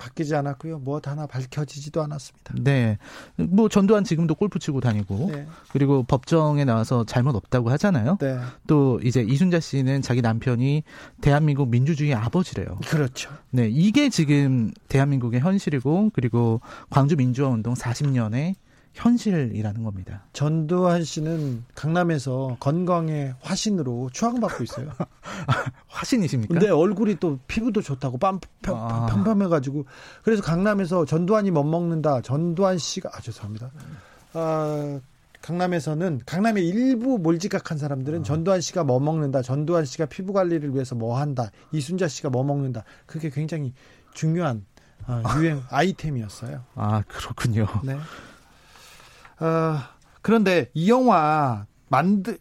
바, 0.01 0.11
바뀌지 0.11 0.35
않았고요. 0.35 0.79
뭐 0.79 0.99
하나 1.03 1.27
밝혀지지도 1.27 2.01
않았습니다. 2.01 2.55
네. 2.59 2.97
뭐 3.35 3.69
전두환 3.69 4.03
지금도 4.03 4.35
골프 4.35 4.59
치고 4.59 4.81
다니고 4.81 5.29
네. 5.31 5.47
그리고 5.71 6.03
법정에 6.03 6.65
나와서 6.65 7.05
잘못 7.05 7.35
없다고 7.35 7.69
하잖아요. 7.71 8.17
네. 8.19 8.39
또 8.67 8.99
이제 9.03 9.21
이순자 9.21 9.59
씨는 9.59 10.01
자기 10.01 10.21
남편이 10.21 10.83
대한민국 11.21 11.69
민주주의 11.69 12.13
아버지래요. 12.13 12.79
그렇죠. 12.87 13.31
네. 13.51 13.67
이게 13.69 14.09
지금 14.09 14.71
대한민국의 14.89 15.39
현실이고 15.41 16.11
그리고 16.13 16.61
광주 16.89 17.15
민주화 17.15 17.49
운동 17.49 17.73
40년의 17.73 18.55
현실이라는 18.93 19.83
겁니다. 19.83 20.25
전두환 20.33 21.03
씨는 21.03 21.63
강남에서 21.75 22.57
건강의 22.59 23.33
화신으로 23.41 24.09
추앙받고 24.11 24.63
있어요. 24.63 24.91
화신이십니까? 25.87 26.53
근데 26.53 26.69
얼굴이 26.69 27.15
또 27.19 27.39
피부도 27.47 27.81
좋다고 27.81 28.17
빰, 28.17 28.39
펴- 28.61 28.75
아. 28.75 29.05
평평해가지고 29.07 29.85
그래서 30.23 30.41
강남에서 30.43 31.05
전두환이 31.05 31.51
못 31.51 31.63
먹는다. 31.63 32.21
전두환 32.21 32.77
씨가 32.77 33.09
아 33.13 33.21
죄송합니다. 33.21 33.71
아 34.33 34.99
강남에서는 35.41 36.21
강남의 36.25 36.67
일부 36.67 37.17
몰지각한 37.17 37.77
사람들은 37.77 38.23
전두환 38.23 38.61
씨가 38.61 38.83
뭐 38.83 38.99
먹는다. 38.99 39.41
전두환 39.41 39.85
씨가 39.85 40.05
피부 40.05 40.33
관리를 40.33 40.73
위해서 40.73 40.95
뭐 40.95 41.17
한다. 41.19 41.49
이순자 41.71 42.07
씨가 42.07 42.29
뭐 42.29 42.43
먹는다. 42.43 42.83
그게 43.05 43.29
굉장히 43.29 43.73
중요한 44.13 44.65
아, 45.07 45.23
유행 45.37 45.61
아 45.71 45.81
이템이었어요. 45.81 46.63
아, 46.75 47.01
그렇군요. 47.07 47.65
네. 47.83 47.97
어, 49.41 49.77
그런데 50.21 50.69
이 50.73 50.89
영화 50.89 51.65
만드 51.89 52.37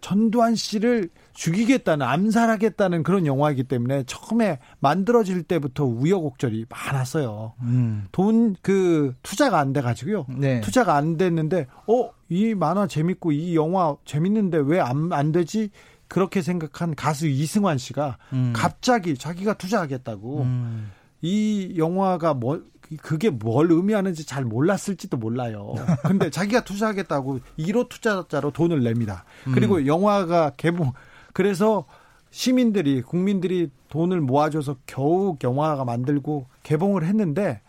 전두환 0.00 0.54
씨를 0.54 1.10
죽이겠다는 1.34 2.06
암살하겠다는 2.06 3.02
그런 3.02 3.26
영화이기 3.26 3.64
때문에 3.64 4.04
처음에 4.06 4.58
만들어질 4.80 5.42
때부터 5.42 5.84
우여곡절이 5.84 6.66
많았어요. 6.68 7.54
음. 7.62 8.06
돈그 8.12 9.14
투자가 9.22 9.58
안 9.58 9.72
돼 9.72 9.80
가지고요. 9.82 10.26
네. 10.28 10.60
투자가 10.62 10.96
안 10.96 11.16
됐는데 11.16 11.66
어, 11.86 12.10
이 12.28 12.54
만화 12.54 12.86
재밌고 12.86 13.32
이 13.32 13.54
영화 13.56 13.96
재밌는데 14.04 14.58
왜 14.58 14.80
안 14.80 15.12
안 15.12 15.32
되지? 15.32 15.70
그렇게 16.08 16.42
생각한 16.42 16.94
가수 16.96 17.28
이승환 17.28 17.78
씨가 17.78 18.18
음. 18.32 18.52
갑자기 18.54 19.16
자기가 19.16 19.54
투자하겠다고 19.54 20.42
음. 20.42 20.90
이 21.22 21.74
영화가 21.76 22.34
뭘 22.34 22.64
그게 22.96 23.30
뭘 23.30 23.70
의미하는지 23.70 24.24
잘 24.26 24.44
몰랐을지도 24.44 25.16
몰라요. 25.16 25.74
근데 26.02 26.30
자기가 26.30 26.64
투자하겠다고 26.64 27.40
1호 27.58 27.88
투자자로 27.88 28.50
돈을 28.50 28.82
냅니다. 28.82 29.24
그리고 29.54 29.76
음. 29.76 29.86
영화가 29.86 30.52
개봉 30.56 30.92
그래서 31.32 31.84
시민들이 32.30 33.02
국민들이 33.02 33.70
돈을 33.88 34.20
모아줘서 34.20 34.76
겨우 34.86 35.36
영화가 35.42 35.84
만들고 35.84 36.46
개봉을 36.62 37.04
했는데 37.04 37.60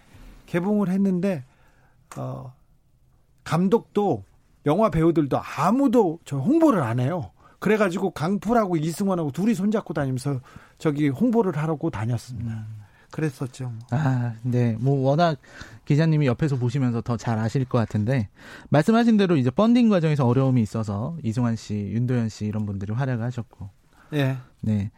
개봉을 0.48 0.90
했는데 0.90 1.44
어 2.18 2.54
감독도 3.44 4.24
영화 4.66 4.90
배우들도 4.90 5.40
아무도 5.58 6.20
저 6.26 6.38
홍보를 6.38 6.84
안 6.84 7.00
해요. 7.00 7.32
그래가지고 7.60 8.12
강풀하고 8.12 8.78
이승원하고 8.78 9.32
둘이 9.32 9.54
손잡고 9.54 9.94
다니면서 9.94 10.40
저기 10.78 11.10
홍보를 11.10 11.56
하라고 11.58 11.90
다녔습니다. 11.90 12.52
음. 12.52 12.81
그랬었죠. 13.12 13.74
아, 13.92 14.34
네. 14.42 14.76
뭐 14.80 15.02
워낙 15.02 15.38
기자님이 15.86 16.28
옆에서 16.28 16.56
보시면서 16.58 17.02
더 17.02 17.18
잘 17.18 17.38
아실 17.38 17.66
것 17.66 17.78
같은데 17.78 18.30
말씀하신 18.70 19.18
대로 19.18 19.36
이제 19.36 19.52
펀딩 19.52 19.90
과정에서 19.90 20.26
어려움이 20.26 20.62
있어서 20.62 21.18
이승환 21.24 21.56
씨, 21.56 21.76
윤도현 21.76 22.30
씨 22.30 22.46
이런 22.46 22.66
분들이 22.66 22.94
활약을 22.94 23.24
하셨고. 23.26 23.70
예. 24.14 24.38
네. 24.62 24.92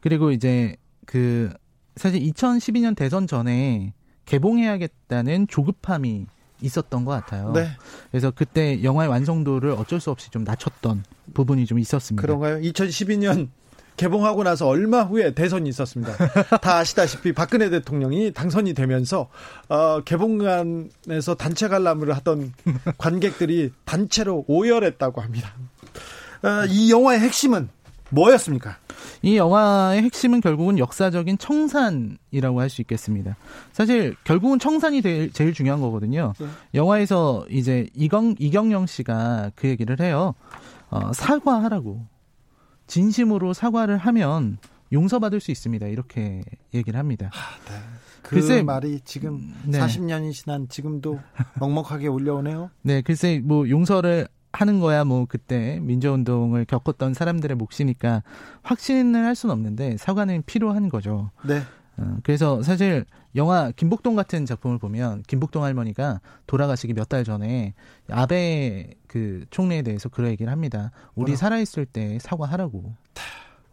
그리고 0.00 0.30
이제 0.30 0.76
그 1.06 1.50
사실 1.96 2.20
2012년 2.20 2.96
대선 2.96 3.26
전에 3.26 3.94
개봉해야겠다는 4.26 5.46
조급함이 5.48 6.26
있었던 6.60 7.04
것 7.04 7.12
같아요. 7.12 7.52
네. 7.52 7.68
그래서 8.10 8.30
그때 8.30 8.82
영화의 8.82 9.10
완성도를 9.10 9.70
어쩔 9.72 10.00
수 10.00 10.10
없이 10.10 10.30
좀 10.30 10.44
낮췄던 10.44 11.04
부분이 11.34 11.66
좀 11.66 11.78
있었습니다. 11.78 12.20
그런가요? 12.20 12.58
2012년 12.60 13.48
개봉하고 13.96 14.42
나서 14.42 14.66
얼마 14.66 15.02
후에 15.02 15.34
대선이 15.34 15.68
있었습니다. 15.70 16.12
다 16.58 16.78
아시다시피 16.78 17.32
박근혜 17.32 17.70
대통령이 17.70 18.32
당선이 18.32 18.74
되면서 18.74 19.28
어, 19.68 20.00
개봉관에서 20.04 21.36
단체 21.38 21.68
관람을 21.68 22.14
하던 22.16 22.52
관객들이 22.98 23.72
단체로 23.84 24.44
오열했다고 24.48 25.20
합니다. 25.20 25.54
어, 26.42 26.66
이 26.68 26.90
영화의 26.90 27.20
핵심은 27.20 27.68
뭐였습니까? 28.10 28.76
이 29.22 29.36
영화의 29.36 30.02
핵심은 30.02 30.40
결국은 30.40 30.78
역사적인 30.78 31.38
청산이라고 31.38 32.60
할 32.60 32.68
수 32.68 32.82
있겠습니다. 32.82 33.36
사실 33.72 34.14
결국은 34.24 34.58
청산이 34.58 35.00
제일, 35.02 35.32
제일 35.32 35.54
중요한 35.54 35.80
거거든요. 35.80 36.34
네. 36.38 36.46
영화에서 36.74 37.46
이제 37.48 37.88
이경 37.94 38.34
이경영 38.38 38.86
씨가 38.86 39.52
그 39.54 39.68
얘기를 39.68 39.98
해요. 40.00 40.34
어, 40.90 41.12
사과하라고 41.12 42.06
진심으로 42.86 43.52
사과를 43.52 43.96
하면 43.98 44.58
용서받을 44.92 45.40
수 45.40 45.50
있습니다. 45.50 45.86
이렇게 45.86 46.42
얘기를 46.72 46.98
합니다. 46.98 47.30
아, 47.32 47.70
네. 47.70 47.78
그 48.22 48.36
글쎄, 48.36 48.62
말이 48.62 49.00
지금 49.04 49.54
네. 49.66 49.78
40년이 49.78 50.32
지난 50.32 50.68
지금도 50.68 51.20
먹먹하게 51.60 52.08
울려오네요. 52.08 52.70
네, 52.82 53.02
글쎄 53.02 53.40
뭐 53.44 53.68
용서를 53.68 54.28
하는 54.52 54.80
거야 54.80 55.04
뭐 55.04 55.26
그때 55.28 55.78
민주운동을 55.82 56.64
겪었던 56.64 57.12
사람들의 57.12 57.56
몫이니까 57.56 58.22
확신을 58.62 59.24
할 59.24 59.34
수는 59.34 59.52
없는데 59.52 59.96
사과는 59.98 60.44
필요한 60.46 60.88
거죠. 60.88 61.30
네. 61.46 61.60
어, 61.96 62.16
그래서 62.22 62.62
사실 62.62 63.04
영화 63.36 63.70
김복동 63.72 64.14
같은 64.16 64.46
작품을 64.46 64.78
보면 64.78 65.22
김복동 65.26 65.64
할머니가 65.64 66.20
돌아가시기 66.46 66.94
몇 66.94 67.08
달 67.08 67.24
전에 67.24 67.74
아베 68.10 68.94
그 69.06 69.44
총리에 69.50 69.82
대해서 69.82 70.08
그런 70.08 70.30
얘기를 70.30 70.50
합니다. 70.50 70.90
우리 71.14 71.32
뭐라? 71.32 71.36
살아있을 71.36 71.86
때 71.86 72.18
사과하라고. 72.20 72.94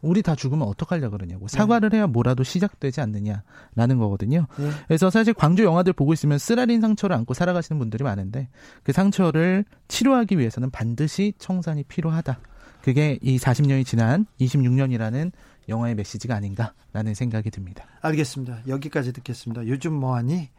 우리 0.02 0.24
다 0.24 0.36
죽으면 0.36 0.68
어떡하려 0.68 1.12
그러냐고. 1.12 1.48
사과를 1.48 1.94
해야 1.94 2.08
뭐라도 2.08 2.44
시작되지 2.44 3.02
않느냐라는 3.02 4.00
거거든요. 4.00 4.48
네. 4.58 4.70
그래서 4.88 5.10
사실 5.12 5.34
광주 5.34 5.64
영화들 5.64 5.94
보고 5.94 6.12
있으면 6.12 6.40
쓰라린 6.40 6.82
상처를 6.82 7.16
안고 7.16 7.36
살아가시는 7.36 7.78
분들이 7.78 8.04
많은데 8.04 8.50
그 8.84 8.92
상처를 8.94 9.64
치료하기 9.88 10.40
위해서는 10.40 10.72
반드시 10.72 11.34
청산이 11.38 11.84
필요하다. 11.84 12.40
그게 12.82 13.20
이 13.22 13.38
40년이 13.38 13.86
지난 13.86 14.26
26년이라는 14.40 15.32
영화의 15.72 15.96
메시지가 15.96 16.36
아닌가라는 16.36 17.16
생각이 17.16 17.50
듭니다. 17.50 17.86
알겠습니다. 18.02 18.60
여기까지 18.68 19.14
듣겠습니다. 19.14 19.68
요즘 19.68 19.94
뭐하니? 19.94 20.50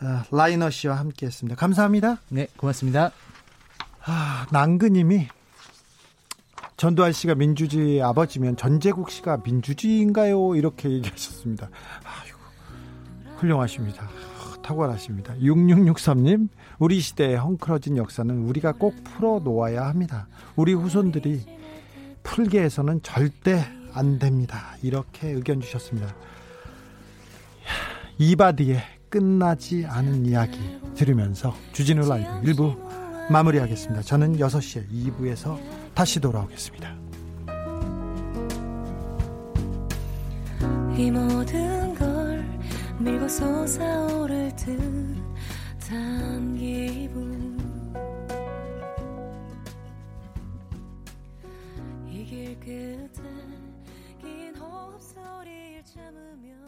어, 0.00 0.22
라이너 0.36 0.70
씨와 0.70 0.96
함께했습니다. 0.98 1.56
감사합니다. 1.56 2.18
네, 2.28 2.46
고맙습니다. 2.56 3.10
아, 4.04 4.46
남근님이 4.52 5.28
전두환 6.76 7.12
씨가 7.12 7.36
민주주의의 7.36 8.02
아버지면 8.02 8.56
전재국 8.56 9.10
씨가 9.10 9.42
민주주의인가요? 9.44 10.56
이렇게 10.56 10.90
얘기하셨습니다. 10.90 11.70
아유, 12.04 12.34
훌륭하십니다. 13.36 14.08
탁월하십니다. 14.62 15.34
6663님, 15.36 16.48
우리 16.78 17.00
시대의 17.00 17.36
헝클어진 17.36 17.96
역사는 17.96 18.46
우리가 18.46 18.72
꼭 18.72 18.94
풀어 19.04 19.40
놓아야 19.42 19.86
합니다. 19.86 20.26
우리 20.56 20.72
후손들이 20.72 21.44
풀게 22.22 22.60
해서는 22.62 23.02
절대 23.02 23.64
안 23.94 24.18
됩니다. 24.18 24.76
이렇게 24.82 25.30
의견 25.30 25.60
주셨습니다. 25.60 26.14
이바디의 28.18 28.82
끝나지 29.08 29.84
않은 29.86 30.26
이야기 30.26 30.58
들으면서 30.94 31.54
주진우 31.72 32.08
라이브 32.08 32.28
1부 32.42 33.30
마무리하겠습니다. 33.30 34.02
저는 34.02 34.38
6시에 34.38 34.88
2부에서 34.90 35.58
다시 35.94 36.20
돌아오겠습니다. 36.20 36.96
이 40.96 41.10
모든 41.10 41.94
걸 41.94 42.44
밀고 42.98 43.28
솟아오를 43.28 44.54
듯한 45.78 46.56
기분 46.56 47.58
이길 52.10 52.56
호흡 52.60 53.08
소리를 53.14 53.21
참으며 55.94 56.61